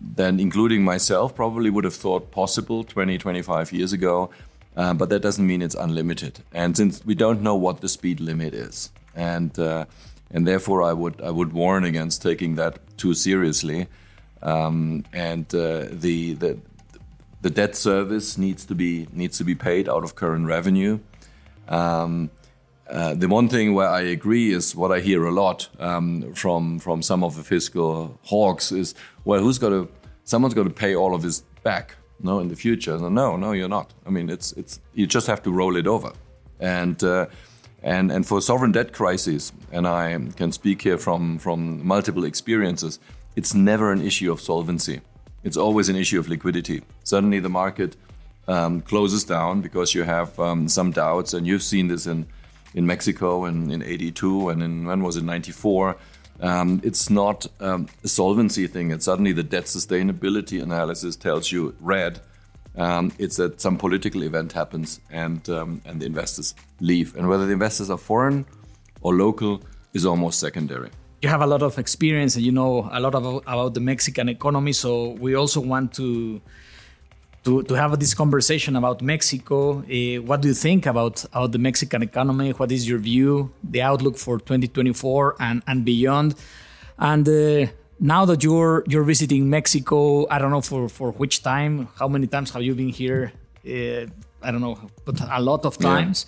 than 0.00 0.40
including 0.40 0.82
myself 0.82 1.34
probably 1.34 1.70
would 1.70 1.84
have 1.84 1.94
thought 1.94 2.30
possible 2.30 2.84
20 2.84 3.18
25 3.18 3.72
years 3.72 3.92
ago. 3.92 4.30
Uh, 4.76 4.94
but 4.94 5.08
that 5.10 5.20
doesn't 5.20 5.46
mean 5.46 5.62
it's 5.62 5.74
unlimited. 5.74 6.40
And 6.52 6.76
since 6.76 7.04
we 7.04 7.14
don't 7.14 7.42
know 7.42 7.56
what 7.56 7.80
the 7.80 7.88
speed 7.88 8.20
limit 8.20 8.54
is 8.54 8.90
and 9.14 9.58
uh, 9.58 9.86
and 10.30 10.46
therefore 10.46 10.82
I 10.82 10.92
would 10.92 11.20
I 11.20 11.30
would 11.30 11.52
warn 11.52 11.84
against 11.84 12.22
taking 12.22 12.56
that 12.56 12.78
too 12.96 13.14
seriously. 13.14 13.88
Um, 14.42 15.04
and 15.12 15.46
uh, 15.54 15.86
the 15.90 16.34
the 16.34 16.58
the 17.42 17.50
debt 17.50 17.76
service 17.76 18.38
needs 18.38 18.64
to 18.66 18.74
be 18.74 19.08
needs 19.12 19.38
to 19.38 19.44
be 19.44 19.54
paid 19.54 19.88
out 19.88 20.04
of 20.04 20.14
current 20.14 20.46
revenue. 20.46 21.00
Um, 21.68 22.30
uh, 22.90 23.14
the 23.14 23.28
one 23.28 23.48
thing 23.48 23.74
where 23.74 23.88
I 23.88 24.00
agree 24.00 24.52
is 24.52 24.74
what 24.74 24.90
I 24.90 25.00
hear 25.00 25.24
a 25.24 25.30
lot 25.30 25.68
um, 25.78 26.32
from 26.34 26.78
from 26.80 27.02
some 27.02 27.22
of 27.22 27.36
the 27.36 27.44
fiscal 27.44 28.18
hawks 28.24 28.72
is, 28.72 28.94
well, 29.24 29.40
who's 29.40 29.58
got 29.58 29.70
to? 29.70 29.88
Someone's 30.24 30.54
got 30.54 30.64
to 30.64 30.70
pay 30.70 30.94
all 30.94 31.14
of 31.14 31.22
this 31.22 31.42
back, 31.62 31.96
no, 32.20 32.40
in 32.40 32.48
the 32.48 32.56
future. 32.56 32.98
No, 32.98 33.36
no, 33.36 33.52
you're 33.52 33.68
not. 33.68 33.92
I 34.06 34.10
mean, 34.10 34.28
it's 34.28 34.52
it's 34.52 34.80
you 34.94 35.06
just 35.06 35.26
have 35.28 35.42
to 35.42 35.52
roll 35.52 35.76
it 35.76 35.86
over, 35.86 36.12
and 36.58 37.02
uh, 37.04 37.26
and 37.82 38.10
and 38.10 38.26
for 38.26 38.40
sovereign 38.40 38.72
debt 38.72 38.92
crises, 38.92 39.52
and 39.70 39.86
I 39.86 40.18
can 40.36 40.52
speak 40.52 40.82
here 40.82 40.98
from 40.98 41.38
from 41.38 41.86
multiple 41.86 42.24
experiences. 42.24 42.98
It's 43.36 43.54
never 43.54 43.92
an 43.92 44.02
issue 44.02 44.32
of 44.32 44.40
solvency. 44.40 45.00
It's 45.44 45.56
always 45.56 45.88
an 45.88 45.96
issue 45.96 46.18
of 46.18 46.28
liquidity. 46.28 46.82
Suddenly, 47.04 47.40
the 47.40 47.48
market 47.48 47.96
um, 48.48 48.80
closes 48.80 49.24
down 49.24 49.60
because 49.60 49.94
you 49.94 50.02
have 50.02 50.38
um, 50.40 50.68
some 50.68 50.90
doubts, 50.90 51.32
and 51.32 51.46
you've 51.46 51.62
seen 51.62 51.88
this 51.88 52.06
in 52.06 52.26
in 52.74 52.86
Mexico 52.86 53.44
in, 53.44 53.70
in 53.70 53.82
82 53.82 54.48
and 54.48 54.62
in 54.62 54.86
when 54.86 55.02
was 55.02 55.16
it 55.16 55.24
94 55.24 55.96
um, 56.42 56.80
it's 56.82 57.10
not 57.10 57.46
um, 57.60 57.86
a 58.02 58.08
solvency 58.08 58.66
thing. 58.66 58.90
It's 58.90 59.04
suddenly 59.04 59.32
the 59.32 59.42
debt 59.42 59.64
sustainability 59.64 60.62
analysis 60.62 61.16
tells 61.16 61.52
you 61.52 61.74
red. 61.80 62.20
Um, 62.76 63.12
it's 63.18 63.36
that 63.36 63.60
some 63.60 63.76
political 63.76 64.22
event 64.22 64.52
happens 64.52 65.00
and 65.10 65.46
um, 65.50 65.82
and 65.84 66.00
the 66.00 66.06
investors 66.06 66.54
leave. 66.80 67.14
And 67.16 67.28
whether 67.28 67.44
the 67.44 67.52
investors 67.52 67.90
are 67.90 67.98
foreign 67.98 68.46
or 69.02 69.14
local 69.14 69.62
is 69.92 70.06
almost 70.06 70.40
secondary. 70.40 70.90
You 71.20 71.28
have 71.28 71.42
a 71.42 71.46
lot 71.46 71.62
of 71.62 71.78
experience 71.78 72.36
and 72.36 72.44
you 72.44 72.52
know 72.52 72.88
a 72.90 73.00
lot 73.00 73.14
about, 73.14 73.42
about 73.46 73.74
the 73.74 73.80
Mexican 73.80 74.28
economy 74.28 74.72
so 74.72 75.10
we 75.20 75.34
also 75.34 75.60
want 75.60 75.92
to 75.94 76.40
to, 77.44 77.62
to 77.62 77.74
have 77.74 77.98
this 77.98 78.14
conversation 78.14 78.76
about 78.76 79.02
Mexico. 79.02 79.78
Uh, 79.78 80.22
what 80.22 80.42
do 80.42 80.48
you 80.48 80.54
think 80.54 80.86
about, 80.86 81.24
about 81.24 81.52
the 81.52 81.58
Mexican 81.58 82.02
economy? 82.02 82.50
What 82.50 82.70
is 82.70 82.88
your 82.88 82.98
view, 82.98 83.50
the 83.64 83.82
outlook 83.82 84.18
for 84.18 84.38
2024 84.38 85.36
and, 85.40 85.62
and 85.66 85.84
beyond? 85.84 86.34
And 86.98 87.26
uh, 87.28 87.70
now 87.98 88.24
that 88.26 88.44
you're 88.44 88.84
you're 88.86 89.04
visiting 89.04 89.48
Mexico, 89.48 90.28
I 90.28 90.38
don't 90.38 90.50
know 90.50 90.60
for, 90.60 90.88
for 90.88 91.12
which 91.12 91.42
time, 91.42 91.88
how 91.98 92.08
many 92.08 92.26
times 92.26 92.50
have 92.50 92.62
you 92.62 92.74
been 92.74 92.90
here? 92.90 93.32
Uh, 93.66 94.06
I 94.42 94.50
don't 94.50 94.60
know, 94.60 94.78
but 95.04 95.20
a 95.20 95.40
lot 95.40 95.64
of 95.64 95.78
times. 95.78 96.26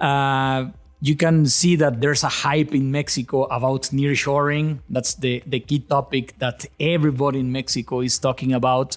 Uh, 0.00 0.66
you 1.00 1.14
can 1.14 1.46
see 1.46 1.76
that 1.76 2.00
there's 2.00 2.24
a 2.24 2.28
hype 2.28 2.74
in 2.74 2.90
Mexico 2.90 3.44
about 3.44 3.82
nearshoring. 3.92 4.78
That's 4.88 5.14
the, 5.14 5.42
the 5.46 5.60
key 5.60 5.80
topic 5.80 6.38
that 6.38 6.64
everybody 6.80 7.40
in 7.40 7.52
Mexico 7.52 8.00
is 8.00 8.18
talking 8.18 8.52
about. 8.52 8.96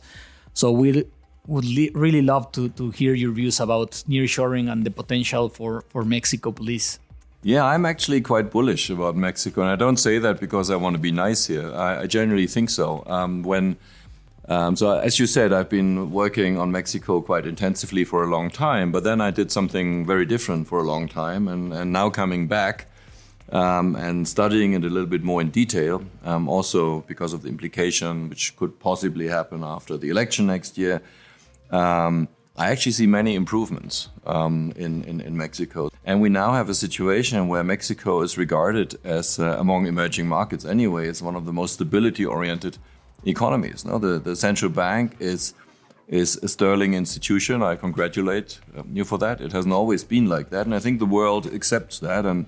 So 0.53 0.71
we 0.71 1.05
would 1.49 1.65
really 1.95 2.21
love 2.21 2.51
to, 2.51 2.69
to 2.69 2.91
hear 2.91 3.13
your 3.13 3.31
views 3.31 3.59
about 3.59 3.91
nearshoring 4.07 4.71
and 4.71 4.85
the 4.85 4.91
potential 4.91 5.49
for, 5.49 5.83
for 5.89 6.05
Mexico, 6.05 6.51
please. 6.51 6.99
Yeah, 7.41 7.65
I'm 7.65 7.85
actually 7.85 8.21
quite 8.21 8.51
bullish 8.51 8.89
about 8.89 9.15
Mexico, 9.15 9.61
and 9.61 9.69
I 9.69 9.75
don't 9.75 9.97
say 9.97 10.19
that 10.19 10.39
because 10.39 10.69
I 10.69 10.75
want 10.75 10.95
to 10.95 10.99
be 10.99 11.11
nice 11.11 11.47
here. 11.47 11.73
I, 11.73 12.01
I 12.01 12.07
generally 12.07 12.47
think 12.47 12.69
so. 12.69 13.03
Um, 13.07 13.43
when 13.43 13.77
um, 14.49 14.75
so, 14.75 14.97
as 14.97 15.19
you 15.19 15.27
said, 15.27 15.53
I've 15.53 15.69
been 15.69 16.11
working 16.11 16.57
on 16.57 16.71
Mexico 16.71 17.21
quite 17.21 17.45
intensively 17.45 18.03
for 18.03 18.23
a 18.23 18.27
long 18.27 18.49
time, 18.49 18.91
but 18.91 19.03
then 19.03 19.21
I 19.21 19.31
did 19.31 19.51
something 19.51 20.05
very 20.05 20.25
different 20.25 20.67
for 20.67 20.79
a 20.79 20.83
long 20.83 21.07
time, 21.07 21.47
and, 21.47 21.71
and 21.71 21.93
now 21.93 22.09
coming 22.09 22.47
back 22.47 22.87
um, 23.51 23.95
and 23.95 24.27
studying 24.27 24.73
it 24.73 24.83
a 24.83 24.89
little 24.89 25.09
bit 25.09 25.23
more 25.23 25.39
in 25.39 25.49
detail, 25.49 26.03
um, 26.23 26.49
also 26.49 27.01
because 27.01 27.31
of 27.31 27.43
the 27.43 27.49
implication 27.49 28.27
which 28.29 28.55
could 28.57 28.79
possibly 28.79 29.27
happen 29.27 29.63
after 29.63 29.97
the 29.97 30.09
election 30.09 30.47
next 30.47 30.77
year. 30.77 31.01
Um, 31.71 32.27
I 32.57 32.71
actually 32.71 32.91
see 32.91 33.07
many 33.07 33.35
improvements 33.35 34.09
um, 34.25 34.73
in, 34.75 35.03
in, 35.05 35.21
in, 35.21 35.37
Mexico. 35.37 35.89
And 36.03 36.19
we 36.19 36.27
now 36.27 36.51
have 36.51 36.67
a 36.67 36.73
situation 36.73 37.47
where 37.47 37.63
Mexico 37.63 38.21
is 38.21 38.37
regarded 38.37 38.99
as, 39.05 39.39
uh, 39.39 39.55
among 39.57 39.87
emerging 39.87 40.27
markets 40.27 40.65
anyway, 40.65 41.07
as 41.07 41.21
one 41.21 41.37
of 41.37 41.45
the 41.45 41.53
most 41.53 41.75
stability 41.75 42.25
oriented 42.25 42.77
economies. 43.25 43.85
No, 43.85 43.97
the, 43.97 44.19
the 44.19 44.35
central 44.35 44.71
bank 44.71 45.15
is 45.19 45.53
is 46.09 46.37
a 46.41 46.47
sterling 46.47 46.95
institution. 46.95 47.61
I 47.61 47.75
congratulate 47.75 48.59
um, 48.75 48.89
you 48.91 49.05
for 49.05 49.19
that. 49.19 49.39
It 49.39 49.51
hasn't 49.51 49.73
always 49.73 50.03
been 50.03 50.27
like 50.27 50.49
that, 50.49 50.65
and 50.65 50.73
I 50.73 50.79
think 50.79 50.97
the 50.99 51.05
world 51.05 51.45
accepts 51.45 51.99
that. 51.99 52.25
And 52.25 52.47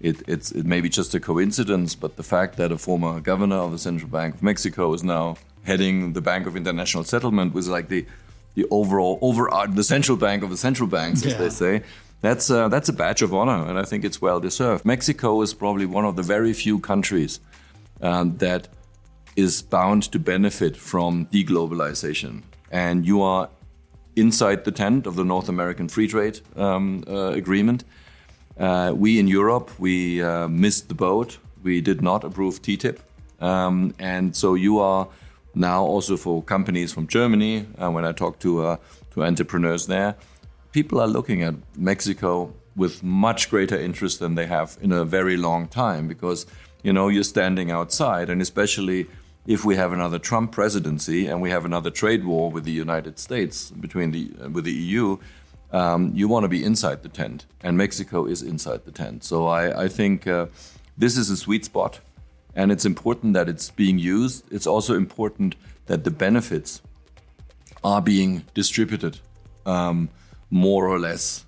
it, 0.00 0.22
it's 0.26 0.50
it 0.52 0.64
may 0.64 0.80
be 0.80 0.88
just 0.88 1.14
a 1.14 1.20
coincidence, 1.20 1.94
but 1.94 2.16
the 2.16 2.22
fact 2.22 2.56
that 2.56 2.72
a 2.72 2.78
former 2.78 3.20
governor 3.20 3.56
of 3.56 3.72
the 3.72 3.78
Central 3.78 4.10
Bank 4.10 4.36
of 4.36 4.42
Mexico 4.42 4.92
is 4.94 5.04
now 5.04 5.36
heading 5.64 6.14
the 6.14 6.20
Bank 6.20 6.46
of 6.46 6.56
International 6.56 7.04
Settlement 7.04 7.54
was 7.54 7.68
like 7.68 7.88
the 7.88 8.06
the 8.54 8.66
overall 8.70 9.18
over 9.20 9.48
the 9.68 9.84
central 9.84 10.16
bank 10.16 10.42
of 10.42 10.50
the 10.50 10.56
central 10.56 10.88
banks, 10.88 11.24
as 11.24 11.32
yeah. 11.32 11.38
they 11.38 11.50
say. 11.50 11.82
That's 12.20 12.50
uh, 12.50 12.68
that's 12.68 12.88
a 12.88 12.92
badge 12.92 13.20
of 13.20 13.34
honor, 13.34 13.68
and 13.68 13.78
I 13.78 13.84
think 13.84 14.04
it's 14.04 14.20
well 14.22 14.40
deserved. 14.40 14.84
Mexico 14.84 15.42
is 15.42 15.52
probably 15.52 15.84
one 15.84 16.06
of 16.06 16.16
the 16.16 16.22
very 16.22 16.54
few 16.54 16.78
countries 16.78 17.40
um, 18.00 18.38
that 18.38 18.68
is 19.36 19.62
bound 19.62 20.04
to 20.12 20.18
benefit 20.18 20.76
from 20.76 21.26
deglobalization. 21.26 22.42
And 22.70 23.06
you 23.06 23.20
are 23.22 23.50
inside 24.16 24.64
the 24.64 24.72
tent 24.72 25.06
of 25.06 25.16
the 25.16 25.24
North 25.24 25.48
American 25.48 25.88
Free 25.88 26.08
Trade 26.08 26.40
um, 26.56 27.04
uh, 27.06 27.32
Agreement. 27.32 27.84
Uh, 28.58 28.92
we 28.96 29.18
in 29.18 29.26
Europe, 29.28 29.70
we 29.78 30.22
uh, 30.22 30.48
missed 30.48 30.88
the 30.88 30.94
boat. 30.94 31.38
We 31.62 31.80
did 31.80 32.00
not 32.00 32.24
approve 32.24 32.62
TTIP. 32.62 32.98
Um, 33.40 33.94
and 33.98 34.34
so 34.34 34.54
you 34.54 34.78
are 34.78 35.08
now 35.54 35.84
also 35.84 36.16
for 36.16 36.42
companies 36.42 36.92
from 36.92 37.06
Germany, 37.06 37.66
uh, 37.80 37.90
when 37.90 38.04
I 38.04 38.12
talk 38.12 38.38
to, 38.40 38.66
uh, 38.66 38.76
to 39.12 39.24
entrepreneurs 39.24 39.86
there, 39.86 40.16
people 40.72 41.00
are 41.00 41.06
looking 41.06 41.42
at 41.42 41.54
Mexico 41.76 42.52
with 42.76 43.02
much 43.02 43.50
greater 43.50 43.78
interest 43.78 44.18
than 44.18 44.34
they 44.34 44.46
have 44.46 44.76
in 44.80 44.92
a 44.92 45.04
very 45.04 45.36
long 45.36 45.68
time 45.68 46.08
because 46.08 46.46
you 46.82 46.92
know 46.92 47.08
you're 47.08 47.22
standing 47.22 47.70
outside 47.70 48.28
and 48.28 48.42
especially 48.42 49.06
if 49.46 49.64
we 49.64 49.76
have 49.76 49.92
another 49.92 50.18
Trump 50.18 50.52
presidency 50.52 51.26
and 51.26 51.40
we 51.40 51.50
have 51.50 51.64
another 51.64 51.90
trade 51.90 52.24
war 52.24 52.50
with 52.50 52.64
the 52.64 52.72
United 52.72 53.18
States 53.18 53.70
between 53.70 54.10
the 54.10 54.32
uh, 54.42 54.48
with 54.48 54.64
the 54.64 54.72
EU, 54.72 55.18
um, 55.72 56.12
you 56.14 56.28
want 56.28 56.44
to 56.44 56.48
be 56.48 56.64
inside 56.64 57.02
the 57.02 57.08
tent, 57.08 57.46
and 57.62 57.76
Mexico 57.76 58.26
is 58.26 58.42
inside 58.42 58.84
the 58.84 58.92
tent. 58.92 59.24
So 59.24 59.46
I, 59.46 59.84
I 59.84 59.88
think 59.88 60.26
uh, 60.26 60.46
this 60.96 61.16
is 61.16 61.30
a 61.30 61.36
sweet 61.36 61.64
spot, 61.64 62.00
and 62.56 62.70
it's 62.70 62.84
important 62.84 63.34
that 63.34 63.48
it's 63.48 63.70
being 63.70 63.98
used. 63.98 64.44
It's 64.52 64.66
also 64.66 64.94
important 64.94 65.56
that 65.86 66.04
the 66.04 66.10
benefits 66.10 66.80
are 67.82 68.00
being 68.00 68.44
distributed 68.54 69.20
um, 69.66 70.08
more 70.50 70.88
or 70.88 70.98
less, 70.98 71.44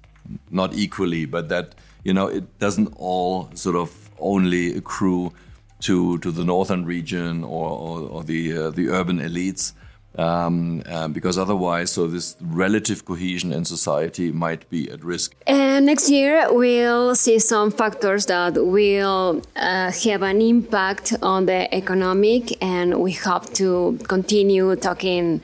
not 0.50 0.74
equally, 0.74 1.24
but 1.24 1.48
that 1.48 1.74
you 2.04 2.12
know 2.12 2.26
it 2.26 2.58
doesn't 2.58 2.92
all 2.96 3.50
sort 3.54 3.76
of 3.76 4.10
only 4.18 4.76
accrue 4.76 5.32
to 5.80 6.18
to 6.18 6.30
the 6.30 6.44
northern 6.44 6.84
region 6.84 7.44
or 7.44 7.70
or, 7.70 8.00
or 8.08 8.24
the 8.24 8.56
uh, 8.56 8.70
the 8.70 8.88
urban 8.88 9.18
elites. 9.18 9.72
Um, 10.18 10.82
uh, 10.88 11.08
because 11.08 11.36
otherwise, 11.36 11.92
so 11.92 12.06
this 12.06 12.36
relative 12.40 13.04
cohesion 13.04 13.52
in 13.52 13.64
society 13.64 14.32
might 14.32 14.68
be 14.70 14.90
at 14.90 15.04
risk. 15.04 15.34
And 15.46 15.86
next 15.86 16.08
year, 16.08 16.46
we'll 16.50 17.14
see 17.14 17.38
some 17.38 17.70
factors 17.70 18.26
that 18.26 18.54
will 18.54 19.42
uh, 19.56 19.92
have 19.92 20.22
an 20.22 20.40
impact 20.40 21.14
on 21.22 21.46
the 21.46 21.72
economic, 21.74 22.56
and 22.62 22.98
we 23.00 23.12
hope 23.12 23.52
to 23.54 23.98
continue 24.08 24.74
talking, 24.76 25.42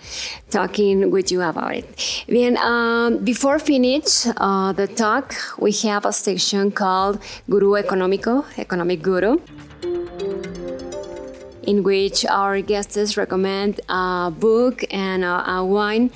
talking 0.51 1.11
with 1.11 1.31
you 1.31 1.43
about 1.43 1.75
it. 1.75 2.25
Then, 2.29 2.57
um, 2.57 3.19
before 3.19 3.59
finish 3.59 4.27
uh, 4.37 4.73
the 4.73 4.87
talk, 4.87 5.35
we 5.59 5.73
have 5.85 6.07
a 6.07 6.13
section 6.13 6.71
called 6.71 7.23
Guru 7.49 7.73
Económico, 7.73 8.47
Economic 8.59 9.03
Guru 9.03 9.39
in 11.63 11.83
which 11.83 12.25
our 12.27 12.61
guests 12.61 13.17
recommend 13.17 13.81
a 13.89 14.31
book 14.31 14.85
and 14.91 15.25
a, 15.25 15.51
a, 15.51 15.65
wine. 15.65 16.11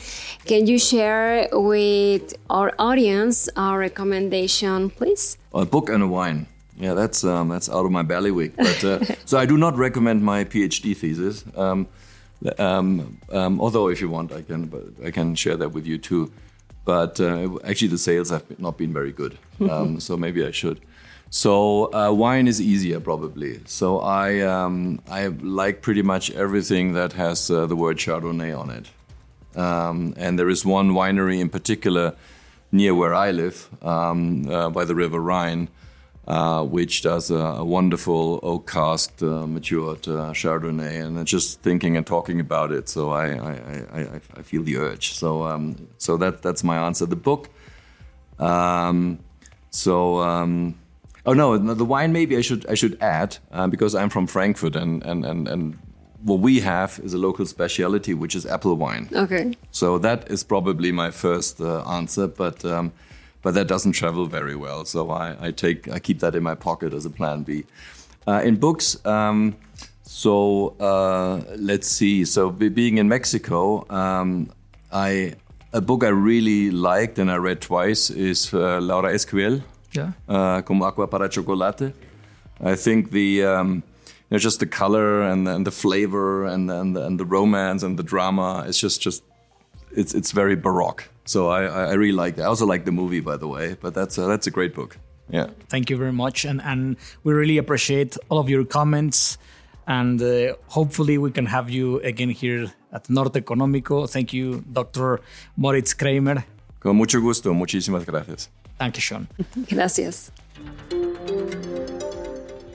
Can 0.45 0.67
you 0.67 0.79
share 0.79 1.49
with 1.53 2.35
our 2.51 2.73
audience 2.79 3.49
our 3.57 3.79
recommendation, 3.79 4.91
please? 4.91 5.39
A 5.55 5.65
book 5.65 5.89
and 5.89 6.03
a 6.03 6.07
wine. 6.07 6.47
Yeah, 6.79 6.95
that's 6.95 7.25
um, 7.25 7.49
that's 7.49 7.71
out 7.71 7.87
of 7.87 7.91
my 7.91 8.03
bailiwick. 8.03 8.57
But 8.57 8.85
uh, 8.85 9.05
so 9.25 9.39
I 9.39 9.47
do 9.47 9.57
not 9.57 9.77
recommend 9.77 10.23
my 10.23 10.45
PhD 10.45 10.95
thesis. 10.97 11.45
Um, 11.57 11.89
um, 12.59 13.19
um, 13.33 13.61
although, 13.61 13.89
if 13.89 14.01
you 14.01 14.11
want, 14.11 14.33
I 14.33 14.43
can 14.43 14.71
I 15.03 15.11
can 15.11 15.35
share 15.35 15.57
that 15.57 15.71
with 15.71 15.87
you 15.87 15.99
too. 15.99 16.31
But 16.85 17.19
uh, 17.19 17.59
actually, 17.65 17.89
the 17.89 17.99
sales 17.99 18.31
have 18.31 18.45
not 18.59 18.77
been 18.79 18.93
very 18.93 19.13
good. 19.13 19.39
Um, 19.71 20.01
so 20.01 20.19
maybe 20.19 20.45
I 20.45 20.51
should. 20.51 20.83
So 21.31 21.93
uh, 21.93 22.13
wine 22.13 22.47
is 22.47 22.61
easier 22.61 23.01
probably. 23.01 23.61
So 23.67 23.99
I 23.99 24.41
um, 24.41 25.01
I 25.11 25.27
like 25.27 25.83
pretty 25.83 26.03
much 26.03 26.31
everything 26.31 26.95
that 26.95 27.13
has 27.15 27.51
uh, 27.51 27.67
the 27.67 27.77
word 27.77 27.99
Chardonnay 27.99 28.57
on 28.59 28.71
it. 28.71 28.87
Um, 29.59 30.15
and 30.17 30.39
there 30.39 30.49
is 30.49 30.65
one 30.65 30.91
winery 30.91 31.41
in 31.41 31.49
particular 31.49 32.15
near 32.71 32.95
where 32.95 33.15
I 33.15 33.31
live, 33.31 33.69
um, 33.83 34.49
uh, 34.51 34.69
by 34.69 34.85
the 34.85 34.95
River 34.95 35.19
Rhine, 35.19 35.69
uh, 36.27 36.63
which 36.63 37.03
does 37.03 37.31
a, 37.31 37.37
a 37.37 37.65
wonderful 37.65 38.39
oak 38.43 38.71
cask 38.71 39.23
uh, 39.23 39.47
matured 39.47 40.07
uh, 40.09 40.33
Chardonnay. 40.33 41.03
And 41.05 41.27
just 41.27 41.63
thinking 41.63 41.97
and 41.97 42.07
talking 42.07 42.39
about 42.41 42.71
it, 42.73 42.89
so 42.89 43.11
I 43.11 43.27
I, 43.29 43.53
I, 44.01 44.21
I 44.37 44.43
feel 44.43 44.63
the 44.63 44.77
urge. 44.77 45.15
So 45.15 45.45
um, 45.45 45.89
so 45.99 46.17
that 46.19 46.43
that's 46.43 46.63
my 46.63 46.79
answer. 46.79 47.07
The 47.07 47.17
book. 47.17 47.49
Um, 48.39 49.21
so 49.71 50.21
um, 50.21 50.75
Oh 51.27 51.33
no, 51.33 51.59
the 51.59 51.85
wine 51.85 52.13
maybe 52.13 52.37
I 52.37 52.41
should 52.41 52.67
I 52.67 52.75
should 52.75 52.97
add 53.03 53.39
uh, 53.53 53.67
because 53.67 53.95
I'm 53.95 54.09
from 54.09 54.27
Frankfurt 54.27 54.77
and 54.77 55.03
and 55.05 55.25
and 55.25 55.49
and 55.49 55.77
what 56.23 56.41
we 56.41 56.61
have 56.61 57.01
is 57.05 57.15
a 57.15 57.19
local 57.19 57.47
specialty 57.47 58.15
which 58.15 58.35
is 58.35 58.47
apple 58.47 58.75
wine. 58.75 59.09
Okay. 59.13 59.55
So 59.71 59.99
that 59.99 60.31
is 60.31 60.45
probably 60.45 60.93
my 60.93 61.11
first 61.11 61.61
uh, 61.61 61.83
answer, 61.83 62.27
but 62.27 62.65
um, 62.65 62.93
but 63.43 63.55
that 63.55 63.69
doesn't 63.69 63.93
travel 63.93 64.27
very 64.27 64.57
well. 64.57 64.85
So 64.85 65.11
I, 65.11 65.37
I, 65.41 65.51
take 65.53 65.89
I 65.89 66.01
keep 66.01 66.19
that 66.19 66.35
in 66.35 66.43
my 66.43 66.55
pocket 66.57 66.93
as 66.93 67.07
a 67.07 67.11
plan 67.11 67.43
B. 67.43 67.65
Uh, 68.27 68.43
in 68.45 68.57
books. 68.57 68.99
Um, 69.07 69.57
so 70.03 70.75
uh, 70.81 71.43
let's 71.57 71.87
see. 71.87 72.25
So 72.25 72.51
being 72.51 72.99
in 72.99 73.09
Mexico, 73.09 73.87
um, 73.89 74.51
I 74.91 75.35
a 75.73 75.81
book 75.81 76.03
I 76.03 76.09
really 76.09 76.71
liked 76.71 77.19
and 77.19 77.31
I 77.31 77.37
read 77.37 77.61
twice 77.61 78.11
is 78.11 78.53
uh, 78.53 78.81
Laura 78.81 79.13
Esquivel, 79.13 79.63
yeah. 79.97 80.13
Uh, 80.29 80.63
como 80.63 80.85
agua 80.85 81.07
para 81.07 81.29
chocolate. 81.29 81.95
I 82.61 82.75
think 82.77 83.11
the 83.11 83.45
um, 83.45 83.83
you 84.31 84.35
know, 84.35 84.39
just 84.39 84.61
the 84.61 84.67
color 84.67 85.23
and 85.23 85.47
the, 85.47 85.55
and 85.55 85.67
the 85.67 85.71
flavor 85.71 86.47
and 86.47 86.71
and 86.71 86.97
the, 86.97 87.05
and 87.05 87.19
the 87.19 87.25
romance 87.25 87.83
and 87.83 87.99
the 87.99 88.03
drama. 88.03 88.65
It's 88.67 88.79
just 88.79 89.01
just 89.01 89.23
it's 89.93 90.15
it's 90.15 90.33
very 90.33 90.57
baroque. 90.57 91.09
So 91.25 91.49
I 91.49 91.65
I 91.65 91.95
really 91.95 92.13
like 92.13 92.37
that. 92.37 92.45
I 92.45 92.47
also 92.47 92.67
like 92.67 92.85
the 92.85 92.93
movie, 92.93 93.21
by 93.21 93.37
the 93.37 93.49
way. 93.49 93.77
But 93.81 93.95
that's 93.95 94.19
a, 94.19 94.23
that's 94.23 94.47
a 94.47 94.51
great 94.51 94.75
book. 94.75 94.99
Yeah. 95.29 95.49
Thank 95.69 95.91
you 95.91 95.97
very 95.97 96.13
much, 96.13 96.45
and 96.45 96.61
and 96.63 96.97
we 97.25 97.33
really 97.33 97.59
appreciate 97.59 98.17
all 98.29 98.39
of 98.39 98.49
your 98.49 98.65
comments, 98.65 99.39
and 99.87 100.23
uh, 100.23 100.55
hopefully 100.69 101.19
we 101.19 101.31
can 101.31 101.47
have 101.47 101.69
you 101.69 102.01
again 102.01 102.31
here 102.31 102.73
at 102.93 103.11
Norte 103.11 103.35
Económico. 103.35 104.09
Thank 104.09 104.33
you, 104.33 104.63
Dr. 104.73 105.21
Moritz 105.57 105.95
Kraemer. 105.95 106.45
Con 106.79 106.97
mucho 106.97 107.21
gusto. 107.21 107.53
Muchísimas 107.53 108.07
gracias. 108.07 108.51
Dankeschön. 108.79 109.29
Gracias. 109.69 110.33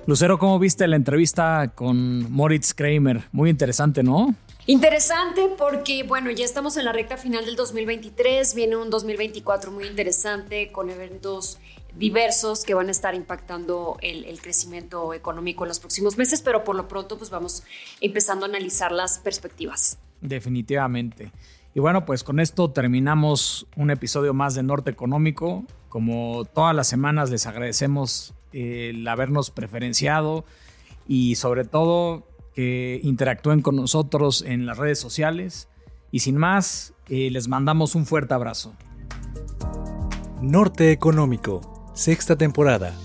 Lucero, 0.08 0.40
¿cómo 0.40 0.58
viste 0.60 0.88
la 0.88 0.96
entrevista 0.96 1.72
con 1.76 2.32
Moritz 2.32 2.74
Kramer? 2.74 3.24
Muy 3.32 3.50
interesante, 3.50 4.04
¿no? 4.04 4.34
Interesante 4.66 5.50
porque, 5.58 6.04
bueno, 6.04 6.32
ya 6.32 6.46
estamos 6.46 6.78
en 6.78 6.86
la 6.86 6.92
recta 6.92 7.18
final 7.18 7.46
del 7.46 7.56
2023, 7.56 8.54
viene 8.54 8.76
un 8.76 8.90
2024 8.90 9.72
muy 9.72 9.86
interesante 9.86 10.72
con 10.72 10.90
eventos 10.90 11.60
diversos 11.96 12.64
que 12.64 12.74
van 12.74 12.88
a 12.88 12.92
estar 12.92 13.16
impactando 13.16 13.98
el, 14.02 14.24
el, 14.26 14.42
crecimiento 14.42 15.14
económico 15.14 15.66
en 15.66 15.70
los 15.70 15.80
próximos 15.80 16.18
meses, 16.18 16.42
pero 16.42 16.64
por 16.64 16.76
lo 16.76 16.88
pronto 16.88 17.18
pues 17.18 17.30
vamos 17.30 17.64
empezando 18.00 18.46
a 18.46 18.50
analizar 18.50 18.92
las 18.92 19.20
perspectivas. 19.20 19.98
Definitivamente. 20.22 21.32
Y 21.74 21.80
bueno, 21.80 22.06
pues 22.06 22.24
con 22.24 22.40
esto 22.40 22.72
terminamos 22.72 23.68
un 23.76 23.92
episodio 23.92 24.34
más 24.34 24.56
de 24.56 24.64
Norte 24.64 24.92
Económico. 24.92 25.66
Como 25.92 26.46
todas 26.46 26.74
las 26.74 26.88
semanas 26.88 27.30
les 27.32 27.48
agradecemos 27.48 28.34
el 28.54 29.06
habernos 29.06 29.52
preferenciado 29.52 30.46
y 31.06 31.36
sobre 31.36 31.66
todo 31.66 32.26
que 32.56 33.02
interactúen 33.04 33.62
con 33.62 33.76
nosotros 33.76 34.42
en 34.42 34.66
las 34.66 34.78
redes 34.78 35.00
sociales. 35.00 35.68
Y 36.10 36.20
sin 36.20 36.38
más, 36.38 36.94
eh, 37.10 37.30
les 37.30 37.50
mandamos 37.50 37.96
un 37.96 38.06
fuerte 38.06 38.34
abrazo. 38.34 38.74
Norte 40.42 40.94
Económico, 40.94 41.92
sexta 41.94 42.38
temporada. 42.38 42.96